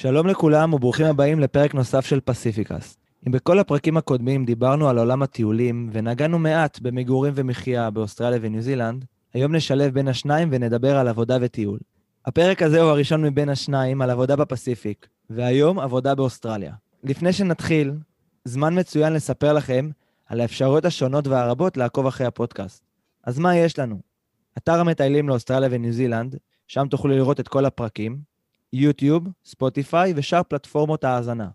[0.00, 2.98] שלום לכולם וברוכים הבאים לפרק נוסף של פסיפיקס.
[3.26, 9.04] אם בכל הפרקים הקודמים דיברנו על עולם הטיולים ונגענו מעט במגורים ומחיה באוסטרליה וניו זילנד,
[9.34, 11.78] היום נשלב בין השניים ונדבר על עבודה וטיול.
[12.26, 16.72] הפרק הזה הוא הראשון מבין השניים על עבודה בפסיפיק, והיום עבודה באוסטרליה.
[17.04, 17.92] לפני שנתחיל,
[18.44, 19.90] זמן מצוין לספר לכם
[20.26, 22.84] על האפשרויות השונות והרבות לעקוב אחרי הפודקאסט.
[23.24, 24.00] אז מה יש לנו?
[24.58, 26.36] אתר המטיילים לאוסטרליה וניו זילנד,
[26.66, 28.27] שם תוכלו לראות את כל הפרקים,
[28.72, 31.48] יוטיוב, ספוטיפיי ושאר פלטפורמות ההאזנה.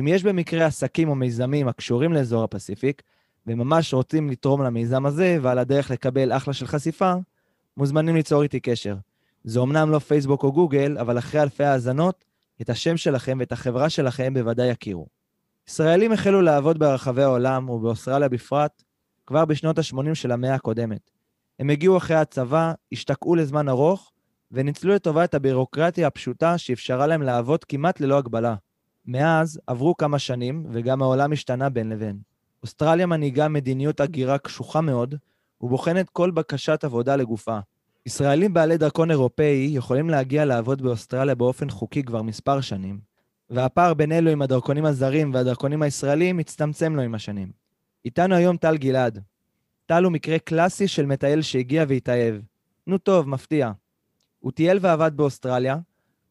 [0.00, 3.02] אם יש במקרה עסקים או מיזמים הקשורים לאזור הפסיפיק,
[3.46, 7.14] וממש רוצים לתרום למיזם הזה ועל הדרך לקבל אחלה של חשיפה,
[7.76, 8.96] מוזמנים ליצור איתי קשר.
[9.44, 12.24] זה אמנם לא פייסבוק או גוגל, אבל אחרי אלפי האזנות,
[12.60, 15.06] את השם שלכם ואת החברה שלכם בוודאי יכירו.
[15.68, 18.82] ישראלים החלו לעבוד ברחבי העולם, ובאוסטרליה בפרט,
[19.26, 21.10] כבר בשנות ה-80 של המאה הקודמת.
[21.58, 24.12] הם הגיעו אחרי הצבא, השתקעו לזמן ארוך,
[24.52, 28.54] וניצלו לטובה את הבירוקרטיה הפשוטה שאפשרה להם לעבוד כמעט ללא הגבלה.
[29.06, 32.18] מאז עברו כמה שנים, וגם העולם השתנה בין לבין.
[32.62, 35.14] אוסטרליה מנהיגה מדיניות הגירה קשוחה מאוד,
[35.60, 37.58] ובוחנת כל בקשת עבודה לגופה.
[38.06, 43.00] ישראלים בעלי דרכון אירופאי יכולים להגיע לעבוד באוסטרליה באופן חוקי כבר מספר שנים,
[43.50, 47.52] והפער בין אלו עם הדרכונים הזרים והדרכונים הישראלים מצטמצם לו עם השנים.
[48.04, 49.22] איתנו היום טל גלעד.
[49.86, 52.34] טל הוא מקרה קלאסי של מטייל שהגיע והתאהב.
[52.86, 53.72] נו טוב, מפתיע.
[54.40, 55.76] הוא טייל ועבד באוסטרליה,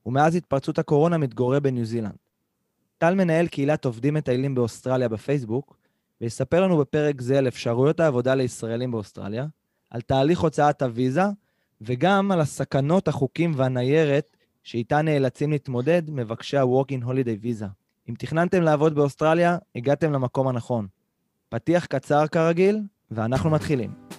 [0.05, 2.15] ומאז התפרצות הקורונה מתגורר בניו זילנד.
[2.97, 5.77] טל מנהל קהילת עובדים מטיילים באוסטרליה בפייסבוק,
[6.21, 9.45] ויספר לנו בפרק זה על אפשרויות העבודה לישראלים באוסטרליה,
[9.89, 11.23] על תהליך הוצאת הוויזה,
[11.81, 17.67] וגם על הסכנות, החוקים והניירת שאיתה נאלצים להתמודד מבקשי ה-Walk-in Holiday Visa.
[18.09, 20.87] אם תכננתם לעבוד באוסטרליה, הגעתם למקום הנכון.
[21.49, 24.19] פתיח קצר כרגיל, ואנחנו מתחילים.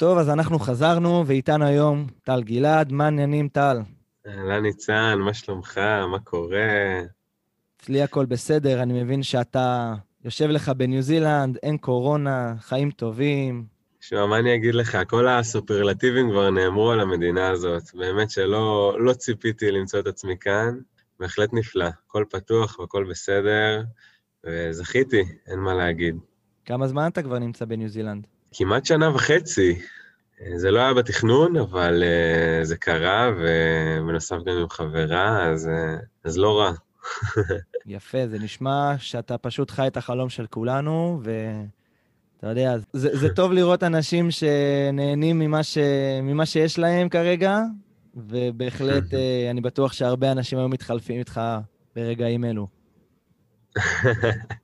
[0.00, 2.92] טוב, אז אנחנו חזרנו, ואיתנו היום טל גלעד.
[2.92, 3.78] מה העניינים, טל?
[4.26, 5.78] אהלן ניצן, מה שלומך?
[6.10, 7.00] מה קורה?
[7.76, 9.94] אצלי הכל בסדר, אני מבין שאתה
[10.24, 13.64] יושב לך בניו זילנד, אין קורונה, חיים טובים.
[14.00, 14.98] שמע, מה אני אגיד לך?
[15.08, 17.82] כל הסופרלטיבים כבר נאמרו על המדינה הזאת.
[17.94, 20.78] באמת שלא לא ציפיתי למצוא את עצמי כאן.
[21.20, 21.86] בהחלט נפלא.
[22.06, 23.82] הכל פתוח והכל בסדר,
[24.44, 26.16] וזכיתי, אין מה להגיד.
[26.64, 28.26] כמה זמן אתה כבר נמצא בניו זילנד?
[28.52, 29.78] כמעט שנה וחצי.
[30.56, 36.38] זה לא היה בתכנון, אבל uh, זה קרה, ובנוסף גם עם חברה, אז, uh, אז
[36.38, 36.72] לא רע.
[37.86, 43.52] יפה, זה נשמע שאתה פשוט חי את החלום של כולנו, ואתה יודע, זה, זה טוב
[43.52, 45.78] לראות אנשים שנהנים ממה, ש,
[46.22, 47.58] ממה שיש להם כרגע,
[48.14, 49.16] ובהחלט uh,
[49.50, 51.40] אני בטוח שהרבה אנשים היו מתחלפים איתך
[51.96, 52.79] ברגעים אלו.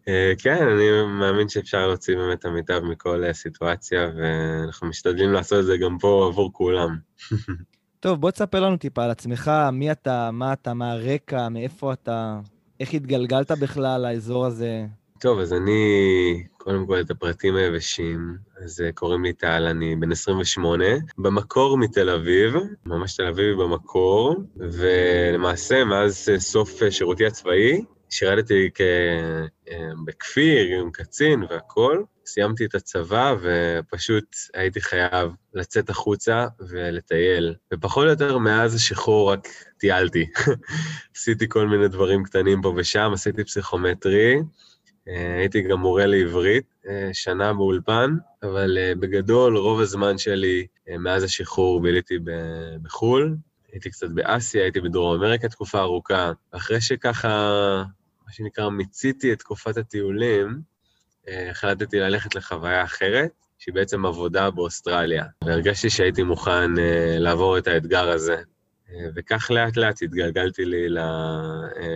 [0.09, 5.61] אה, כן, אני מאמין שאפשר להוציא באמת את המיטב מכל אה, סיטואציה, ואנחנו משתדלים לעשות
[5.61, 6.97] את זה גם פה עבור כולם.
[8.01, 12.41] טוב, בוא תספר לנו טיפה על עצמך, מי אתה, מה אתה, מה הרקע, מאיפה אתה,
[12.81, 14.87] איך התגלגלת בכלל לאזור הזה.
[15.21, 20.13] טוב, אז אני, קודם כל את הפרטים היבשים, אז אה, קוראים לי טל, אני בן
[20.13, 20.85] 28,
[21.19, 22.55] במקור מתל אביב,
[22.87, 28.81] ממש תל אביב במקור, ולמעשה מאז סוף שירותי הצבאי, שירתתי כ...
[29.71, 37.55] אה, בכפיר עם קצין והכול, סיימתי את הצבא ופשוט הייתי חייב לצאת החוצה ולטייל.
[37.75, 40.27] ופחות או יותר מאז השחרור רק טיילתי.
[41.17, 44.37] עשיתי כל מיני דברים קטנים פה ושם, עשיתי פסיכומטרי,
[45.09, 50.67] אה, הייתי גם מורה לעברית, אה, שנה באולפן, אבל בגדול רוב הזמן שלי
[50.99, 52.19] מאז השחרור ביליתי
[52.83, 53.37] בחו"ל,
[53.77, 56.33] הייתי קצת באסיה, הייתי בדרום אמריקה תקופה ארוכה.
[56.51, 57.85] אחרי שככה,
[58.27, 60.61] מה שנקרא, מיציתי את תקופת הטיולים,
[61.29, 65.25] אה, החלטתי ללכת לחוויה אחרת, שהיא בעצם עבודה באוסטרליה.
[65.45, 68.37] והרגשתי שהייתי מוכן אה, לעבור את האתגר הזה.
[68.91, 70.89] אה, וכך לאט לאט התגלגלתי לי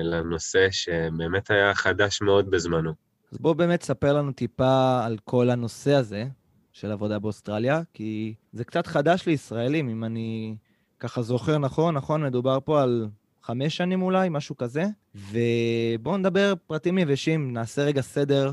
[0.02, 2.92] לנושא שבאמת היה חדש מאוד בזמנו.
[3.32, 6.24] אז בוא באמת ספר לנו טיפה על כל הנושא הזה
[6.72, 10.56] של עבודה באוסטרליה, כי זה קצת חדש לישראלים, אם אני
[10.98, 13.08] ככה זוכר נכון, נכון, מדובר פה על
[13.42, 14.84] חמש שנים אולי, משהו כזה.
[15.14, 18.52] ובואו נדבר פרטים יבשים, נעשה רגע סדר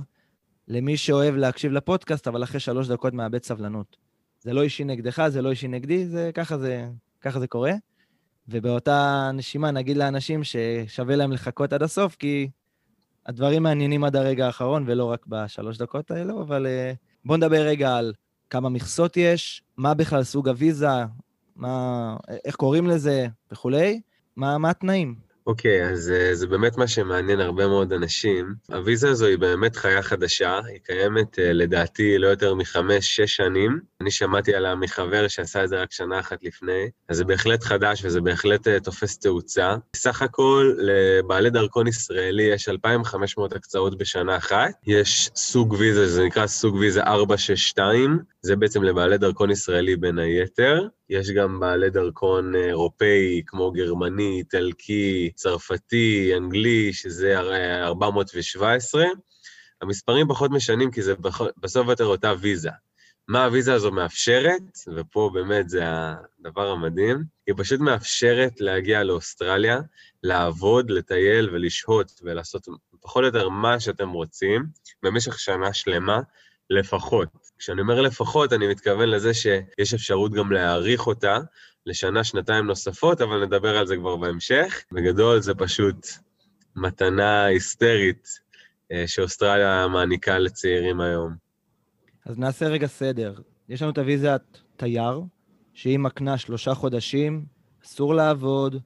[0.68, 3.98] למי שאוהב להקשיב לפודקאסט, אבל אחרי שלוש דקות מאבד סבלנות.
[4.42, 6.90] זה לא אישי נגדך, זה לא אישי נגדי, זה ככה זה,
[7.22, 7.74] ככה זה קורה.
[8.48, 12.50] ובאותה נשימה נגיד לאנשים ששווה להם לחכות עד הסוף, כי
[13.26, 16.96] הדברים מעניינים עד הרגע האחרון, ולא רק בשלוש דקות האלו, אבל uh,
[17.26, 18.14] בואו נדבר רגע על
[18.50, 20.88] כמה מכסות יש, מה בכלל סוג הוויזה,
[21.56, 24.02] מה, איך קוראים לזה וכולי,
[24.38, 25.28] מה, מה התנאים.
[25.48, 28.56] אוקיי, okay, אז uh, זה באמת מה שמעניין הרבה מאוד אנשים.
[28.72, 33.80] הוויזה הזו היא באמת חיה חדשה, היא קיימת uh, לדעתי לא יותר מחמש-שש שנים.
[34.02, 38.06] אני שמעתי עליה מחבר שעשה את זה רק שנה אחת לפני, אז זה בהחלט חדש
[38.06, 39.76] וזה בהחלט uh, תופס תאוצה.
[39.96, 44.72] סך הכל, לבעלי דרכון ישראלי יש 2,500 הקצאות בשנה אחת.
[44.88, 50.88] יש סוג ויזה, זה נקרא סוג ויזה 462, זה בעצם לבעלי דרכון ישראלי בין היתר.
[51.10, 59.06] יש גם בעלי דרכון אירופאי, כמו גרמני, איטלקי, צרפתי, אנגלי, שזה 417.
[59.82, 61.14] המספרים פחות משנים כי זה
[61.58, 62.70] בסוף יותר אותה ויזה.
[63.28, 64.62] מה הוויזה הזו מאפשרת,
[64.96, 69.80] ופה באמת זה הדבר המדהים, היא פשוט מאפשרת להגיע לאוסטרליה,
[70.24, 72.68] לעבוד, לטייל ולשהות ולעשות
[73.02, 74.66] פחות או יותר מה שאתם רוצים
[75.04, 76.20] במשך שנה שלמה,
[76.70, 77.47] לפחות.
[77.60, 81.38] כשאני אומר לפחות, אני מתכוון לזה שיש אפשרות גם להאריך אותה
[81.86, 84.84] לשנה, שנתיים נוספות, אבל נדבר על זה כבר בהמשך.
[84.92, 86.08] בגדול זה פשוט
[86.76, 88.28] מתנה היסטרית
[88.92, 91.36] אה, שאוסטרליה מעניקה לצעירים היום.
[92.26, 93.34] אז נעשה רגע סדר.
[93.70, 94.42] יש לנו את הוויזת
[94.78, 95.22] תייר,
[95.74, 97.46] שהיא מקנה שלושה חודשים,
[97.86, 98.82] אסור לעבוד,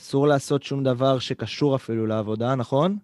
[0.00, 2.98] אסור לעשות שום דבר שקשור אפילו לעבודה, נכון?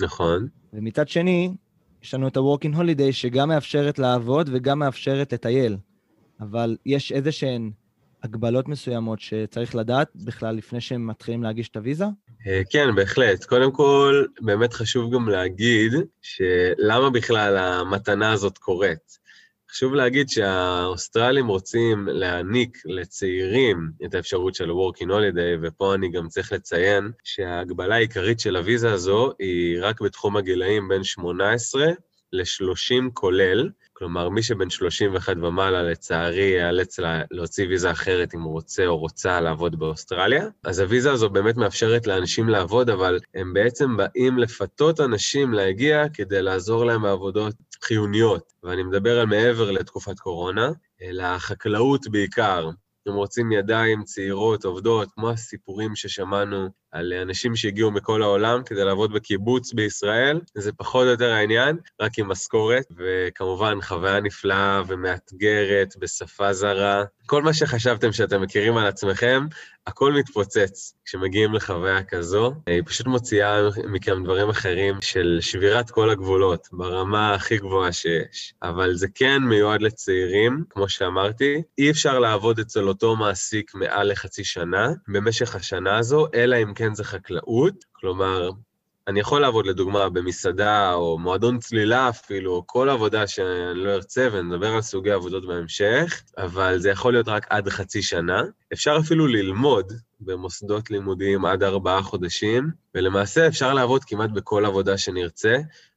[0.00, 0.48] נכון.
[0.72, 1.54] ומצד שני,
[2.02, 5.76] יש לנו את ה-Working Holiday, שגם מאפשרת לעבוד וגם מאפשרת לטייל.
[6.40, 7.70] אבל יש איזה שהן
[8.22, 12.04] הגבלות מסוימות שצריך לדעת בכלל לפני שהם מתחילים להגיש את הוויזה?
[12.46, 13.44] אה, כן, בהחלט.
[13.44, 19.18] קודם כל, באמת חשוב גם להגיד שלמה בכלל המתנה הזאת קורית.
[19.72, 26.52] חשוב להגיד שהאוסטרלים רוצים להעניק לצעירים את האפשרות של Working Holiday, ופה אני גם צריך
[26.52, 31.86] לציין שההגבלה העיקרית של הוויזה הזו היא רק בתחום הגילאים בין 18
[32.32, 36.98] ל-30 כולל, כלומר, מי שבן 31 ומעלה, לצערי, ייאלץ
[37.30, 40.46] להוציא ויזה אחרת אם הוא רוצה או רוצה לעבוד באוסטרליה.
[40.64, 46.42] אז הוויזה הזו באמת מאפשרת לאנשים לעבוד, אבל הם בעצם באים לפתות אנשים להגיע כדי
[46.42, 47.54] לעזור להם בעבודות
[47.84, 48.52] חיוניות.
[48.62, 50.70] ואני מדבר על מעבר לתקופת קורונה,
[51.02, 52.70] אלא חקלאות בעיקר.
[53.06, 59.12] הם רוצים ידיים צעירות, עובדות, כמו הסיפורים ששמענו על אנשים שהגיעו מכל העולם כדי לעבוד
[59.12, 66.52] בקיבוץ בישראל, זה פחות או יותר העניין, רק עם משכורת, וכמובן חוויה נפלאה ומאתגרת בשפה
[66.52, 67.04] זרה.
[67.26, 69.46] כל מה שחשבתם שאתם מכירים על עצמכם,
[69.86, 72.54] הכל מתפוצץ כשמגיעים לחוויה כזו.
[72.66, 78.54] היא פשוט מוציאה מכם דברים אחרים של שבירת כל הגבולות, ברמה הכי גבוהה שיש.
[78.62, 81.62] אבל זה כן מיועד לצעירים, כמו שאמרתי.
[81.78, 86.81] אי אפשר לעבוד אצל אותו מעסיק מעל לחצי שנה במשך השנה הזו, אלא אם כן
[86.94, 87.84] זה חקלאות.
[87.92, 88.50] כלומר,
[89.08, 94.28] אני יכול לעבוד לדוגמה במסעדה או מועדון צלילה אפילו, או כל עבודה שאני לא ארצה,
[94.32, 98.42] ונדבר על סוגי עבודות בהמשך, אבל זה יכול להיות רק עד חצי שנה.
[98.72, 105.56] אפשר אפילו ללמוד במוסדות לימודיים עד ארבעה חודשים, ולמעשה אפשר לעבוד כמעט בכל עבודה שנרצה,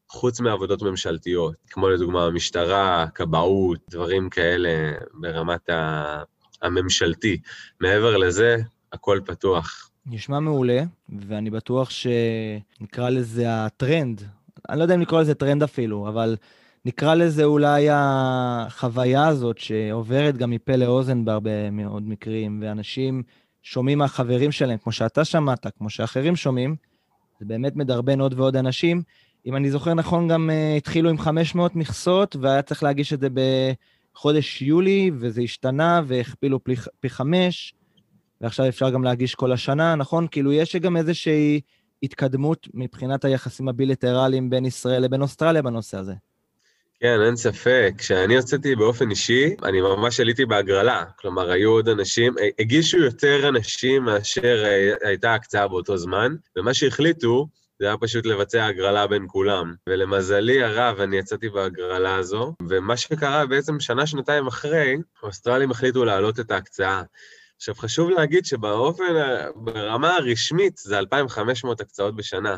[0.10, 5.70] חוץ מעבודות ממשלתיות, כמו לדוגמה המשטרה, כבאות, דברים כאלה ברמת
[6.62, 7.42] הממשלתי.
[7.82, 8.58] מעבר לזה,
[8.94, 9.90] הכל פתוח.
[10.08, 10.84] נשמע מעולה,
[11.28, 14.22] ואני בטוח שנקרא לזה הטרנד.
[14.70, 16.36] אני לא יודע אם לקרוא לזה טרנד אפילו, אבל
[16.86, 23.24] נקרא לזה אולי החוויה הזאת שעוברת גם מפה לאוזן בהרבה מאוד מקרים, ואנשים
[23.64, 26.76] שומעים מהחברים שלהם, כמו שאתה שמעת, כמו שאחרים שומעים,
[27.40, 29.02] זה באמת מדרבן עוד ועוד אנשים.
[29.46, 33.28] אם אני זוכר נכון, גם uh, התחילו עם 500 מכסות, והיה צריך להגיש את זה
[34.14, 37.74] בחודש יולי, וזה השתנה, והכפילו פי, פי חמש.
[38.46, 40.28] ועכשיו אפשר גם להגיש כל השנה, נכון?
[40.32, 41.62] כאילו, יש גם איזושהי
[42.04, 46.14] התקדמות מבחינת היחסים הבילטרליים בין ישראל לבין אוסטרליה בנושא הזה.
[47.00, 47.94] כן, אין ספק.
[47.98, 51.04] כשאני הוצאתי באופן אישי, אני ממש עליתי בהגרלה.
[51.20, 54.64] כלומר, היו עוד אנשים, הגישו יותר אנשים מאשר
[55.02, 57.48] הייתה הקצאה באותו זמן, ומה שהחליטו,
[57.80, 59.74] זה היה פשוט לבצע הגרלה בין כולם.
[59.90, 66.52] ולמזלי הרב, אני יצאתי בהגרלה הזו, ומה שקרה בעצם שנה-שנתיים אחרי, האוסטרלים החליטו להעלות את
[66.52, 67.02] ההקצאה.
[67.58, 69.04] עכשיו, חשוב להגיד שבאופן,
[69.56, 72.58] ברמה הרשמית זה 2,500 הקצאות בשנה.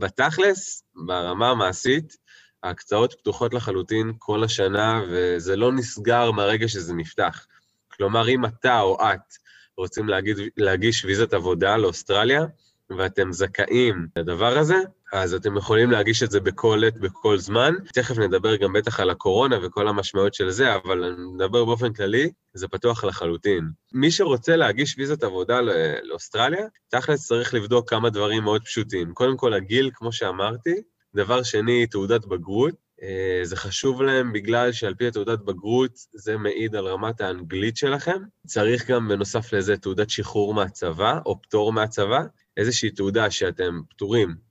[0.00, 2.16] בתכלס, ברמה המעשית,
[2.62, 7.46] ההקצאות פתוחות לחלוטין כל השנה, וזה לא נסגר מהרגע שזה נפתח.
[7.92, 9.34] כלומר, אם אתה או את
[9.76, 12.42] רוצים להגיד, להגיש ויזת עבודה לאוסטרליה,
[12.90, 14.76] ואתם זכאים לדבר הזה,
[15.12, 17.74] אז אתם יכולים להגיש את זה בכל עת, בכל זמן.
[17.94, 22.68] תכף נדבר גם בטח על הקורונה וכל המשמעות של זה, אבל נדבר באופן כללי, זה
[22.68, 23.70] פתוח לחלוטין.
[23.92, 25.60] מי שרוצה להגיש ויזת עבודה
[26.02, 29.14] לאוסטרליה, תכלס צריך לבדוק כמה דברים מאוד פשוטים.
[29.14, 30.74] קודם כל, הגיל, כמו שאמרתי,
[31.14, 32.74] דבר שני, תעודת בגרות.
[33.02, 38.22] אה, זה חשוב להם בגלל שעל פי התעודת בגרות זה מעיד על רמת האנגלית שלכם.
[38.46, 42.20] צריך גם בנוסף לזה תעודת שחרור מהצבא או פטור מהצבא,
[42.56, 44.46] איזושהי תעודה שאתם פטורים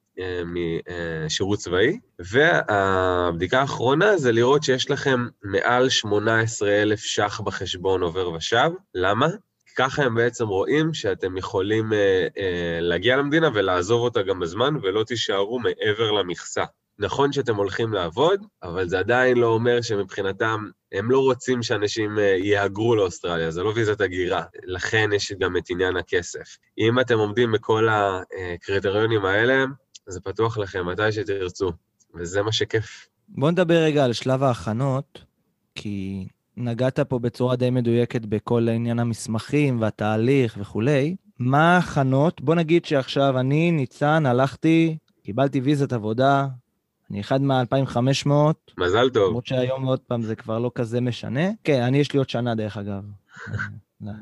[0.45, 1.99] משירות צבאי.
[2.19, 8.69] והבדיקה האחרונה זה לראות שיש לכם מעל 18,000 ש"ח בחשבון עובר ושב.
[8.95, 9.27] למה?
[9.75, 15.03] ככה הם בעצם רואים שאתם יכולים אה, אה, להגיע למדינה ולעזוב אותה גם בזמן, ולא
[15.03, 16.63] תישארו מעבר למכסה.
[16.99, 22.23] נכון שאתם הולכים לעבוד, אבל זה עדיין לא אומר שמבחינתם, הם לא רוצים שאנשים אה,
[22.23, 24.43] יהגרו לאוסטרליה, זה לא ויזת הגירה.
[24.63, 26.57] לכן יש גם את עניין הכסף.
[26.77, 29.65] אם אתם עומדים בכל הקריטריונים האלה,
[30.07, 31.71] זה פתוח לכם מתי שתרצו,
[32.15, 33.07] וזה מה שכיף.
[33.29, 35.21] בואו נדבר רגע על שלב ההכנות,
[35.75, 41.15] כי נגעת פה בצורה די מדויקת בכל עניין המסמכים והתהליך וכולי.
[41.39, 42.41] מה ההכנות?
[42.41, 46.47] בוא נגיד שעכשיו אני, ניצן, הלכתי, קיבלתי ויזת עבודה,
[47.11, 48.29] אני אחד מה-2500.
[48.77, 49.27] מזל טוב.
[49.27, 51.49] למרות שהיום עוד פעם זה כבר לא כזה משנה.
[51.63, 53.03] כן, אני יש לי עוד שנה דרך אגב,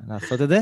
[0.07, 0.59] לעשות את זה.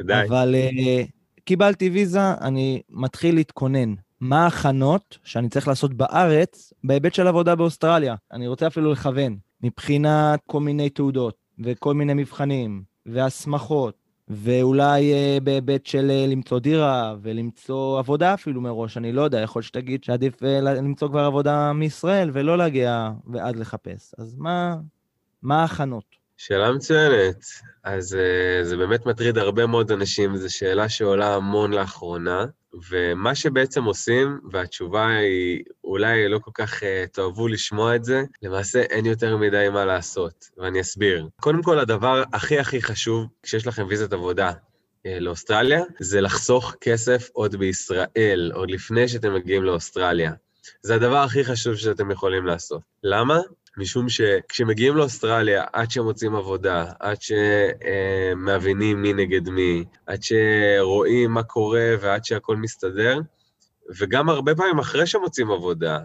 [0.00, 0.22] די.
[0.28, 3.94] אבל uh, קיבלתי ויזה, אני מתחיל להתכונן.
[4.20, 8.14] מה ההכנות שאני צריך לעשות בארץ בהיבט של עבודה באוסטרליה?
[8.32, 9.38] אני רוצה אפילו לכוון.
[9.62, 13.94] מבחינת כל מיני תעודות וכל מיני מבחנים והסמכות,
[14.28, 19.62] ואולי אה, בהיבט של אה, למצוא דירה ולמצוא עבודה אפילו מראש, אני לא יודע, יכול
[19.62, 24.14] שתגיד שעדיף אה, למצוא כבר עבודה מישראל ולא להגיע ועד לחפש.
[24.18, 24.76] אז מה,
[25.42, 26.04] מה ההכנות?
[26.36, 27.44] שאלה מצוינת.
[27.84, 32.46] אז uh, זה באמת מטריד הרבה מאוד אנשים, זו שאלה שעולה המון לאחרונה.
[32.90, 38.80] ומה שבעצם עושים, והתשובה היא, אולי לא כל כך uh, תאהבו לשמוע את זה, למעשה
[38.80, 41.28] אין יותר מדי מה לעשות, ואני אסביר.
[41.40, 47.28] קודם כל, הדבר הכי הכי חשוב כשיש לכם ויזת עבודה uh, לאוסטרליה, זה לחסוך כסף
[47.32, 50.32] עוד בישראל, עוד לפני שאתם מגיעים לאוסטרליה.
[50.82, 52.82] זה הדבר הכי חשוב שאתם יכולים לעשות.
[53.02, 53.40] למה?
[53.76, 61.94] משום שכשמגיעים לאוסטרליה, עד שמוצאים עבודה, עד שמבינים מי נגד מי, עד שרואים מה קורה
[62.00, 63.18] ועד שהכל מסתדר,
[63.98, 65.98] וגם הרבה פעמים אחרי שמוצאים עבודה,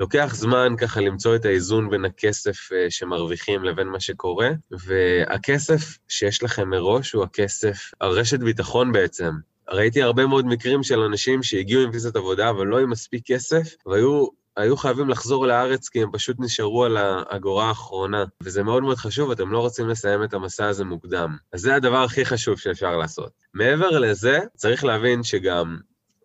[0.00, 6.42] לוקח זמן ככה למצוא את האיזון בין הכסף אה, שמרוויחים לבין מה שקורה, והכסף שיש
[6.42, 9.30] לכם מראש הוא הכסף, הרשת ביטחון בעצם.
[9.70, 13.74] ראיתי הרבה מאוד מקרים של אנשים שהגיעו עם ויזת עבודה, אבל לא עם מספיק כסף,
[13.86, 14.26] והיו
[14.58, 19.30] היו חייבים לחזור לארץ כי הם פשוט נשארו על האגורה האחרונה, וזה מאוד מאוד חשוב,
[19.30, 21.36] אתם לא רוצים לסיים את המסע הזה מוקדם.
[21.52, 23.32] אז זה הדבר הכי חשוב שאפשר לעשות.
[23.54, 25.76] מעבר לזה, צריך להבין שגם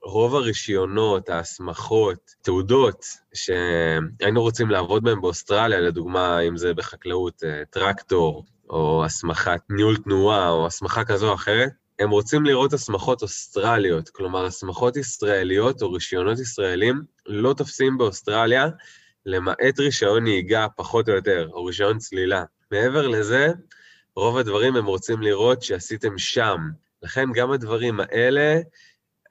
[0.03, 8.45] רוב הרישיונות, ההסמכות, תעודות שהיינו רוצים לעבוד בהן באוסטרליה, לדוגמה, אם זה בחקלאות, אה, טרקטור,
[8.69, 11.69] או הסמכת ניהול תנועה, או הסמכה כזו או אחרת,
[11.99, 18.67] הם רוצים לראות הסמכות אוסטרליות, כלומר, הסמכות ישראליות או רישיונות ישראלים לא תופסים באוסטרליה,
[19.25, 22.43] למעט רישיון נהיגה, פחות או יותר, או רישיון צלילה.
[22.71, 23.47] מעבר לזה,
[24.15, 26.57] רוב הדברים הם רוצים לראות שעשיתם שם.
[27.03, 28.59] לכן גם הדברים האלה,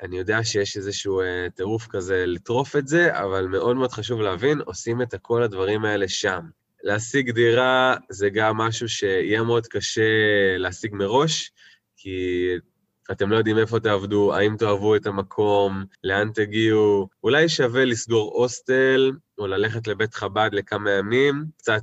[0.02, 4.61] אני יודע שיש איזשהו אה, טירוף כזה לטרוף את זה, אבל מאוד מאוד חשוב להבין,
[4.61, 6.40] עושים את כל הדברים האלה שם.
[6.83, 10.02] להשיג דירה זה גם משהו שיהיה מאוד קשה
[10.59, 11.52] להשיג מראש,
[12.02, 12.49] כי
[13.11, 17.09] אתם לא יודעים איפה תעבדו, האם תאהבו את המקום, לאן תגיעו.
[17.25, 21.82] אולי שווה לסגור הוסטל, או ללכת לבית חב"ד לכמה ימים, קצת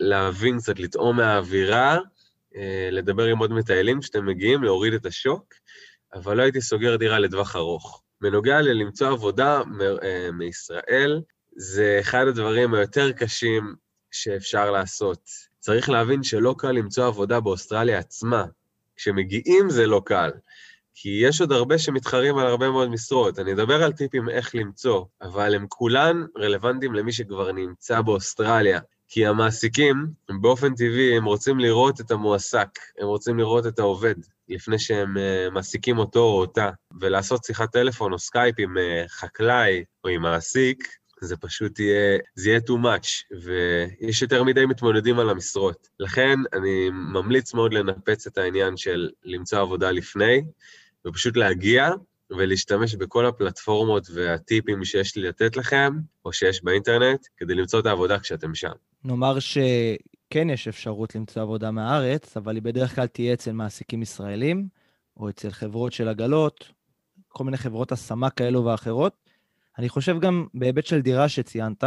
[0.00, 1.98] להבין, קצת לטעום מהאווירה,
[2.56, 5.54] אה, לדבר עם עוד מטיילים כשאתם מגיעים, להוריד את השוק,
[6.14, 8.02] אבל לא הייתי סוגר דירה לטווח ארוך.
[8.20, 9.62] בנוגע ללמצוא עבודה
[10.02, 11.20] אה, מישראל,
[11.56, 13.74] זה אחד הדברים היותר קשים
[14.10, 15.20] שאפשר לעשות.
[15.58, 18.44] צריך להבין שלא קל למצוא עבודה באוסטרליה עצמה.
[18.96, 20.30] כשמגיעים זה לא קל,
[20.94, 23.38] כי יש עוד הרבה שמתחרים על הרבה מאוד משרות.
[23.38, 28.80] אני אדבר על טיפים איך למצוא, אבל הם כולן רלוונטיים למי שכבר נמצא באוסטרליה.
[29.08, 30.06] כי המעסיקים,
[30.40, 32.68] באופן טבעי, הם רוצים לראות את המועסק,
[33.00, 34.14] הם רוצים לראות את העובד,
[34.48, 36.70] לפני שהם אה, מעסיקים אותו או אותה.
[37.00, 40.88] ולעשות שיחת טלפון או סקייפ עם אה, חקלאי או עם מעסיק,
[41.24, 45.88] זה פשוט יהיה, זה יהיה too much, ויש יותר מדי מתמודדים על המשרות.
[46.00, 50.42] לכן אני ממליץ מאוד לנפץ את העניין של למצוא עבודה לפני,
[51.06, 51.90] ופשוט להגיע
[52.30, 55.92] ולהשתמש בכל הפלטפורמות והטיפים שיש לי לתת לכם,
[56.24, 58.72] או שיש באינטרנט, כדי למצוא את העבודה כשאתם שם.
[59.04, 64.68] נאמר שכן יש אפשרות למצוא עבודה מהארץ, אבל היא בדרך כלל תהיה אצל מעסיקים ישראלים,
[65.16, 66.68] או אצל חברות של עגלות,
[67.28, 69.23] כל מיני חברות השמה כאלו ואחרות.
[69.78, 71.84] אני חושב גם בהיבט של דירה שציינת,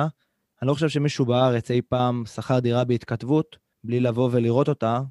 [0.62, 5.02] אני לא חושב שמישהו בארץ אי פעם שכר דירה בהתכתבות, בלי לבוא ולראות אותה,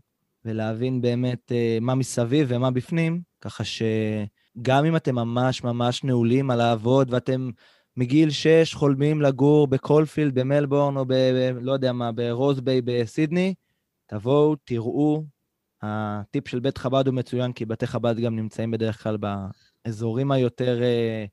[0.45, 6.59] ולהבין באמת uh, מה מסביב ומה בפנים, ככה שגם אם אתם ממש ממש נעולים על
[6.59, 7.51] לעבוד ואתם
[7.97, 11.13] מגיל 6 חולמים לגור בקולפילד, במלבורן, או ב...
[11.61, 13.55] לא יודע מה, ברוזביי בסידני,
[14.07, 15.25] תבואו, תראו.
[15.83, 20.83] הטיפ של בית חב"ד הוא מצוין, כי בתי חב"ד גם נמצאים בדרך כלל באזורים היותר
[20.83, 21.25] אה,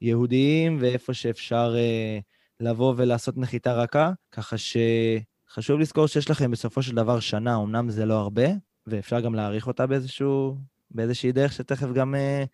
[0.00, 2.18] יהודיים, ואיפה שאפשר אה,
[2.60, 8.06] לבוא ולעשות נחיתה רכה, ככה שחשוב לזכור שיש לכם בסופו של דבר שנה, אמנם זה
[8.06, 8.46] לא הרבה,
[8.86, 10.56] ואפשר גם להעריך אותה באיזשהו,
[10.90, 12.44] באיזושהי דרך שתכף גם אה,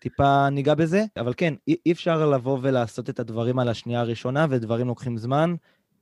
[0.00, 4.46] טיפה ניגע בזה, אבל כן, אי, אי אפשר לבוא ולעשות את הדברים על השנייה הראשונה,
[4.50, 5.54] ודברים לוקחים זמן,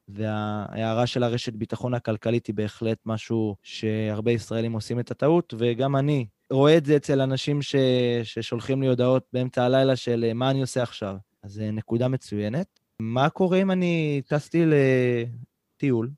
[0.08, 6.26] וההערה של הרשת ביטחון הכלכלית היא בהחלט משהו שהרבה ישראלים עושים את הטעות, וגם אני
[6.52, 7.76] רואה את זה אצל אנשים ש...
[8.22, 11.16] ששולחים לי הודעות באמצע הלילה של מה אני עושה עכשיו.
[11.42, 12.80] אז זו נקודה מצוינת.
[13.00, 14.64] מה קורה אם אני טסתי
[15.76, 16.10] לטיול,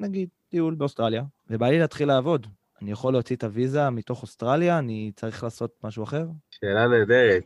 [0.00, 2.46] נגיד טיול באוסטרליה, ובא לי להתחיל לעבוד?
[2.82, 4.78] אני יכול להוציא את הוויזה מתוך אוסטרליה?
[4.78, 6.26] אני צריך לעשות משהו אחר?
[6.50, 7.44] שאלה נהדרת.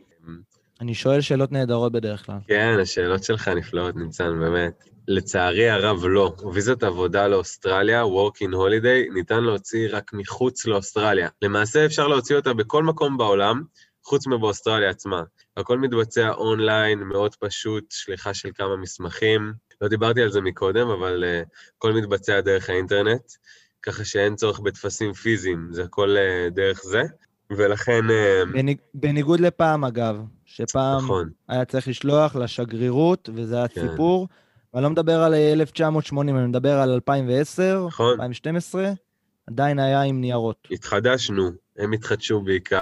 [0.81, 2.37] אני שואל שאלות נהדרות בדרך כלל.
[2.47, 4.83] כן, השאלות שלך נפלאות, ניצן, באמת.
[5.07, 6.35] לצערי הרב לא.
[6.53, 11.29] ויזת עבודה לאוסטרליה, Working Holiday, ניתן להוציא רק מחוץ לאוסטרליה.
[11.41, 13.63] למעשה אפשר להוציא אותה בכל מקום בעולם,
[14.03, 15.23] חוץ מבאוסטרליה עצמה.
[15.57, 19.53] הכל מתבצע אונליין, מאוד פשוט, שליחה של כמה מסמכים.
[19.81, 23.21] לא דיברתי על זה מקודם, אבל uh, הכל מתבצע דרך האינטרנט,
[23.81, 27.03] ככה שאין צורך בטפסים פיזיים, זה הכל uh, דרך זה.
[27.49, 28.01] ולכן...
[28.07, 30.15] Uh, בניג, בניגוד לפעם, אגב,
[30.55, 31.29] שפעם נכון.
[31.47, 33.87] היה צריך לשלוח לשגרירות, וזה היה כן.
[33.89, 34.27] סיפור.
[34.73, 38.11] ואני לא מדבר על 1980, אני מדבר על 2010, נכון.
[38.11, 38.91] 2012,
[39.47, 40.67] עדיין היה עם ניירות.
[40.71, 42.79] התחדשנו, הם התחדשו בעיקר.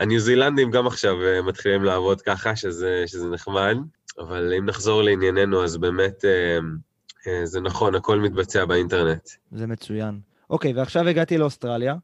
[0.00, 3.76] הניו זילנדים גם עכשיו אה, מתחילים לעבוד ככה, שזה, שזה נחמד,
[4.18, 6.58] אבל אם נחזור לענייננו, אז באמת אה,
[7.26, 9.28] אה, זה נכון, הכל מתבצע באינטרנט.
[9.52, 10.20] זה מצוין.
[10.50, 11.94] אוקיי, ועכשיו הגעתי לאוסטרליה,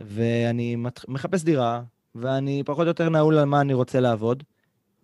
[0.00, 0.76] ואני
[1.08, 1.82] מחפש דירה,
[2.14, 4.42] ואני פחות או יותר נעול על מה אני רוצה לעבוד.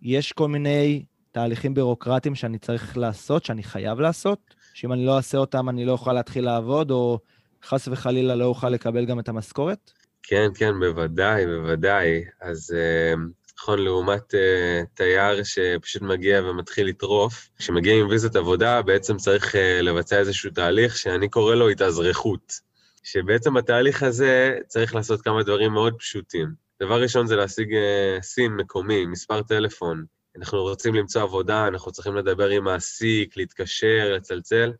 [0.01, 4.39] יש כל מיני תהליכים בירוקרטיים שאני צריך לעשות, שאני חייב לעשות,
[4.73, 7.19] שאם אני לא אעשה אותם אני לא אוכל להתחיל לעבוד, או
[7.63, 9.91] חס וחלילה לא אוכל לקבל גם את המשכורת?
[10.23, 12.23] כן, כן, בוודאי, בוודאי.
[12.41, 13.13] אז אה,
[13.57, 19.57] נכון, לעומת uh, תייר שפשוט מגיע ומתחיל לטרוף, כשמגיע עם ויזת עבודה, בעצם צריך uh,
[19.81, 22.69] לבצע איזשהו תהליך שאני קורא לו התאזרחות.
[23.03, 26.68] שבעצם בתהליך הזה צריך לעשות כמה דברים מאוד פשוטים.
[26.81, 30.05] דבר ראשון זה להשיג uh, סין מקומי, מספר טלפון.
[30.37, 34.71] אנחנו רוצים למצוא עבודה, אנחנו צריכים לדבר עם מעסיק, להתקשר, לצלצל.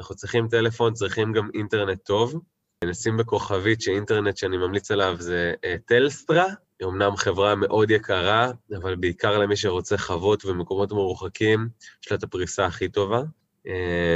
[0.00, 2.40] אנחנו צריכים טלפון, צריכים גם אינטרנט טוב.
[2.84, 6.46] נשים בכוכבית שאינטרנט שאני ממליץ עליו זה uh, טלסטרה,
[6.80, 11.68] היא אמנם חברה מאוד יקרה, אבל בעיקר למי שרוצה חוות ומקומות מרוחקים,
[12.04, 13.22] יש לה את הפריסה הכי טובה.
[13.66, 13.70] Uh,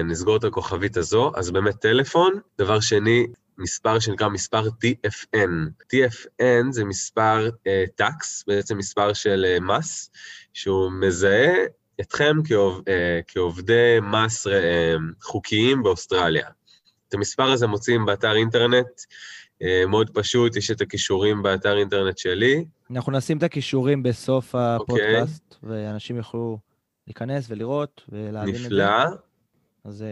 [0.04, 2.40] נסגור את הכוכבית הזו, אז באמת טלפון.
[2.58, 3.26] דבר שני,
[3.60, 5.70] מספר שנקרא מספר TFN.
[5.82, 7.50] TFN זה מספר
[7.94, 10.10] טקס, uh, בעצם מספר של uh, מס,
[10.52, 11.52] שהוא מזהה
[12.00, 12.82] אתכם כעוב, uh,
[13.26, 14.50] כעובדי מס uh,
[15.22, 16.48] חוקיים באוסטרליה.
[17.08, 18.86] את המספר הזה מוצאים באתר אינטרנט,
[19.62, 22.64] uh, מאוד פשוט, יש את הכישורים באתר אינטרנט שלי.
[22.90, 25.56] אנחנו נשים את הכישורים בסוף הפודקאסט, okay.
[25.62, 26.58] ואנשים יוכלו
[27.06, 28.64] להיכנס ולראות ולהבין נפלא.
[28.64, 28.76] את זה.
[28.76, 29.16] נפלא.
[29.84, 30.04] אז,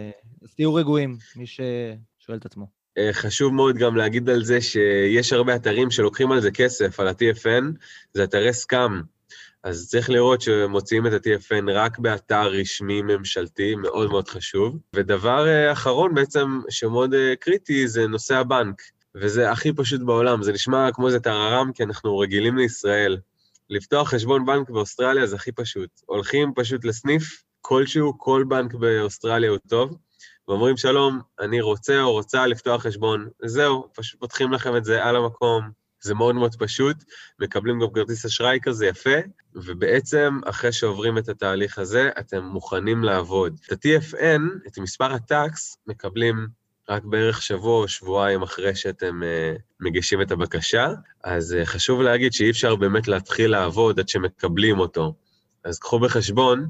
[0.43, 2.78] אז תהיו רגועים, מי ששואל את עצמו.
[2.97, 7.07] אה, חשוב מאוד גם להגיד על זה שיש הרבה אתרים שלוקחים על זה כסף, על
[7.07, 7.63] ה-TFN,
[8.13, 9.01] זה אתרי סקאם.
[9.63, 14.77] אז צריך לראות שמוציאים את ה-TFN רק באתר רשמי ממשלתי, מאוד מאוד חשוב.
[14.95, 18.81] ודבר אה, אחרון בעצם, שמאוד אה, קריטי, זה נושא הבנק.
[19.15, 23.17] וזה הכי פשוט בעולם, זה נשמע כמו איזה טררם, כי אנחנו רגילים לישראל.
[23.69, 25.89] לפתוח חשבון בנק באוסטרליה זה הכי פשוט.
[26.05, 29.97] הולכים פשוט לסניף כלשהו, כל בנק באוסטרליה הוא טוב,
[30.49, 35.15] ואומרים, שלום, אני רוצה או רוצה לפתוח חשבון, זהו, פשוט פותחים לכם את זה על
[35.15, 35.69] המקום.
[36.01, 36.97] זה מאוד מאוד פשוט,
[37.39, 39.19] מקבלים גם כרטיס אשראי כזה יפה,
[39.55, 43.59] ובעצם, אחרי שעוברים את התהליך הזה, אתם מוכנים לעבוד.
[43.65, 46.47] את ה-TFN, את מספר הטקס, מקבלים
[46.89, 50.87] רק בערך שבוע או שבועיים אחרי שאתם uh, מגישים את הבקשה,
[51.23, 55.13] אז uh, חשוב להגיד שאי אפשר באמת להתחיל לעבוד עד שמקבלים אותו.
[55.63, 56.69] אז קחו בחשבון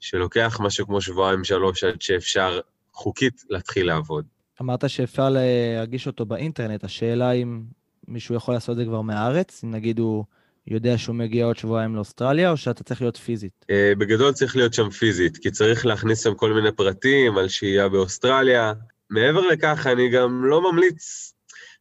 [0.00, 2.60] שלוקח משהו כמו שבועיים-שלוש עד שאפשר
[2.98, 4.24] חוקית להתחיל לעבוד.
[4.60, 7.62] אמרת שאפשר להגיש אותו באינטרנט, השאלה אם
[8.08, 9.64] מישהו יכול לעשות את זה כבר מהארץ?
[9.64, 10.24] אם נגיד הוא
[10.66, 13.64] יודע שהוא מגיע עוד שבועיים לאוסטרליה, או שאתה צריך להיות פיזית?
[13.64, 17.88] Uh, בגדול צריך להיות שם פיזית, כי צריך להכניס שם כל מיני פרטים על שהייה
[17.88, 18.72] באוסטרליה.
[19.10, 21.32] מעבר לכך, אני גם לא ממליץ,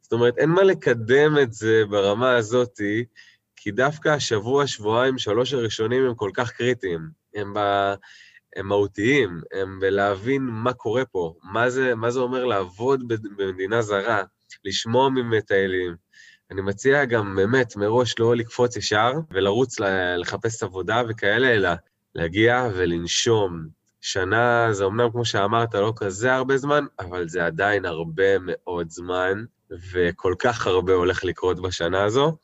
[0.02, 3.06] זאת אומרת, אין מה לקדם את זה ברמה הזאתי,
[3.56, 7.00] כי דווקא השבוע, שבועיים, שלוש הראשונים הם כל כך קריטיים.
[7.36, 7.60] הם ב...
[8.56, 13.04] הם מהותיים, הם בלהבין מה קורה פה, מה זה, מה זה אומר לעבוד
[13.38, 14.24] במדינה זרה,
[14.64, 15.96] לשמוע ממטיילים.
[16.52, 19.80] אני מציע גם באמת מראש לא לקפוץ ישר ולרוץ
[20.18, 21.70] לחפש עבודה וכאלה, אלא
[22.16, 23.68] להגיע ולנשום.
[24.02, 29.44] שנה זה אמנם, כמו שאמרת, לא כזה הרבה זמן, אבל זה עדיין הרבה מאוד זמן,
[29.92, 32.38] וכל כך הרבה הולך לקרות בשנה הזו,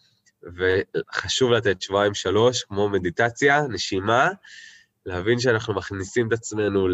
[0.43, 4.29] וחשוב לתת שבועיים-שלוש, כמו מדיטציה, נשימה,
[5.05, 6.87] להבין שאנחנו מכניסים את עצמנו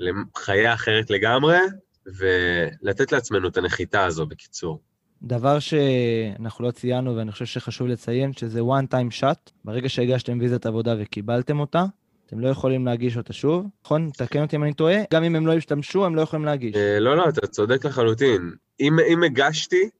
[0.00, 1.58] לחיה אחרת לגמרי,
[2.06, 4.80] ולתת לעצמנו את הנחיתה הזו, בקיצור.
[5.22, 9.50] דבר שאנחנו לא ציינו ואני חושב שחשוב לציין, שזה one time shot.
[9.64, 11.84] ברגע שהגשתם ויזת עבודה וקיבלתם אותה,
[12.26, 14.10] אתם לא יכולים להגיש אותה שוב, נכון?
[14.16, 16.76] תקן אותי אם אני טועה, גם אם הם לא ישתמשו, הם לא יכולים להגיש.
[16.76, 18.52] אה, לא, לא, אתה צודק לחלוטין.
[18.80, 19.90] אם, אם הגשתי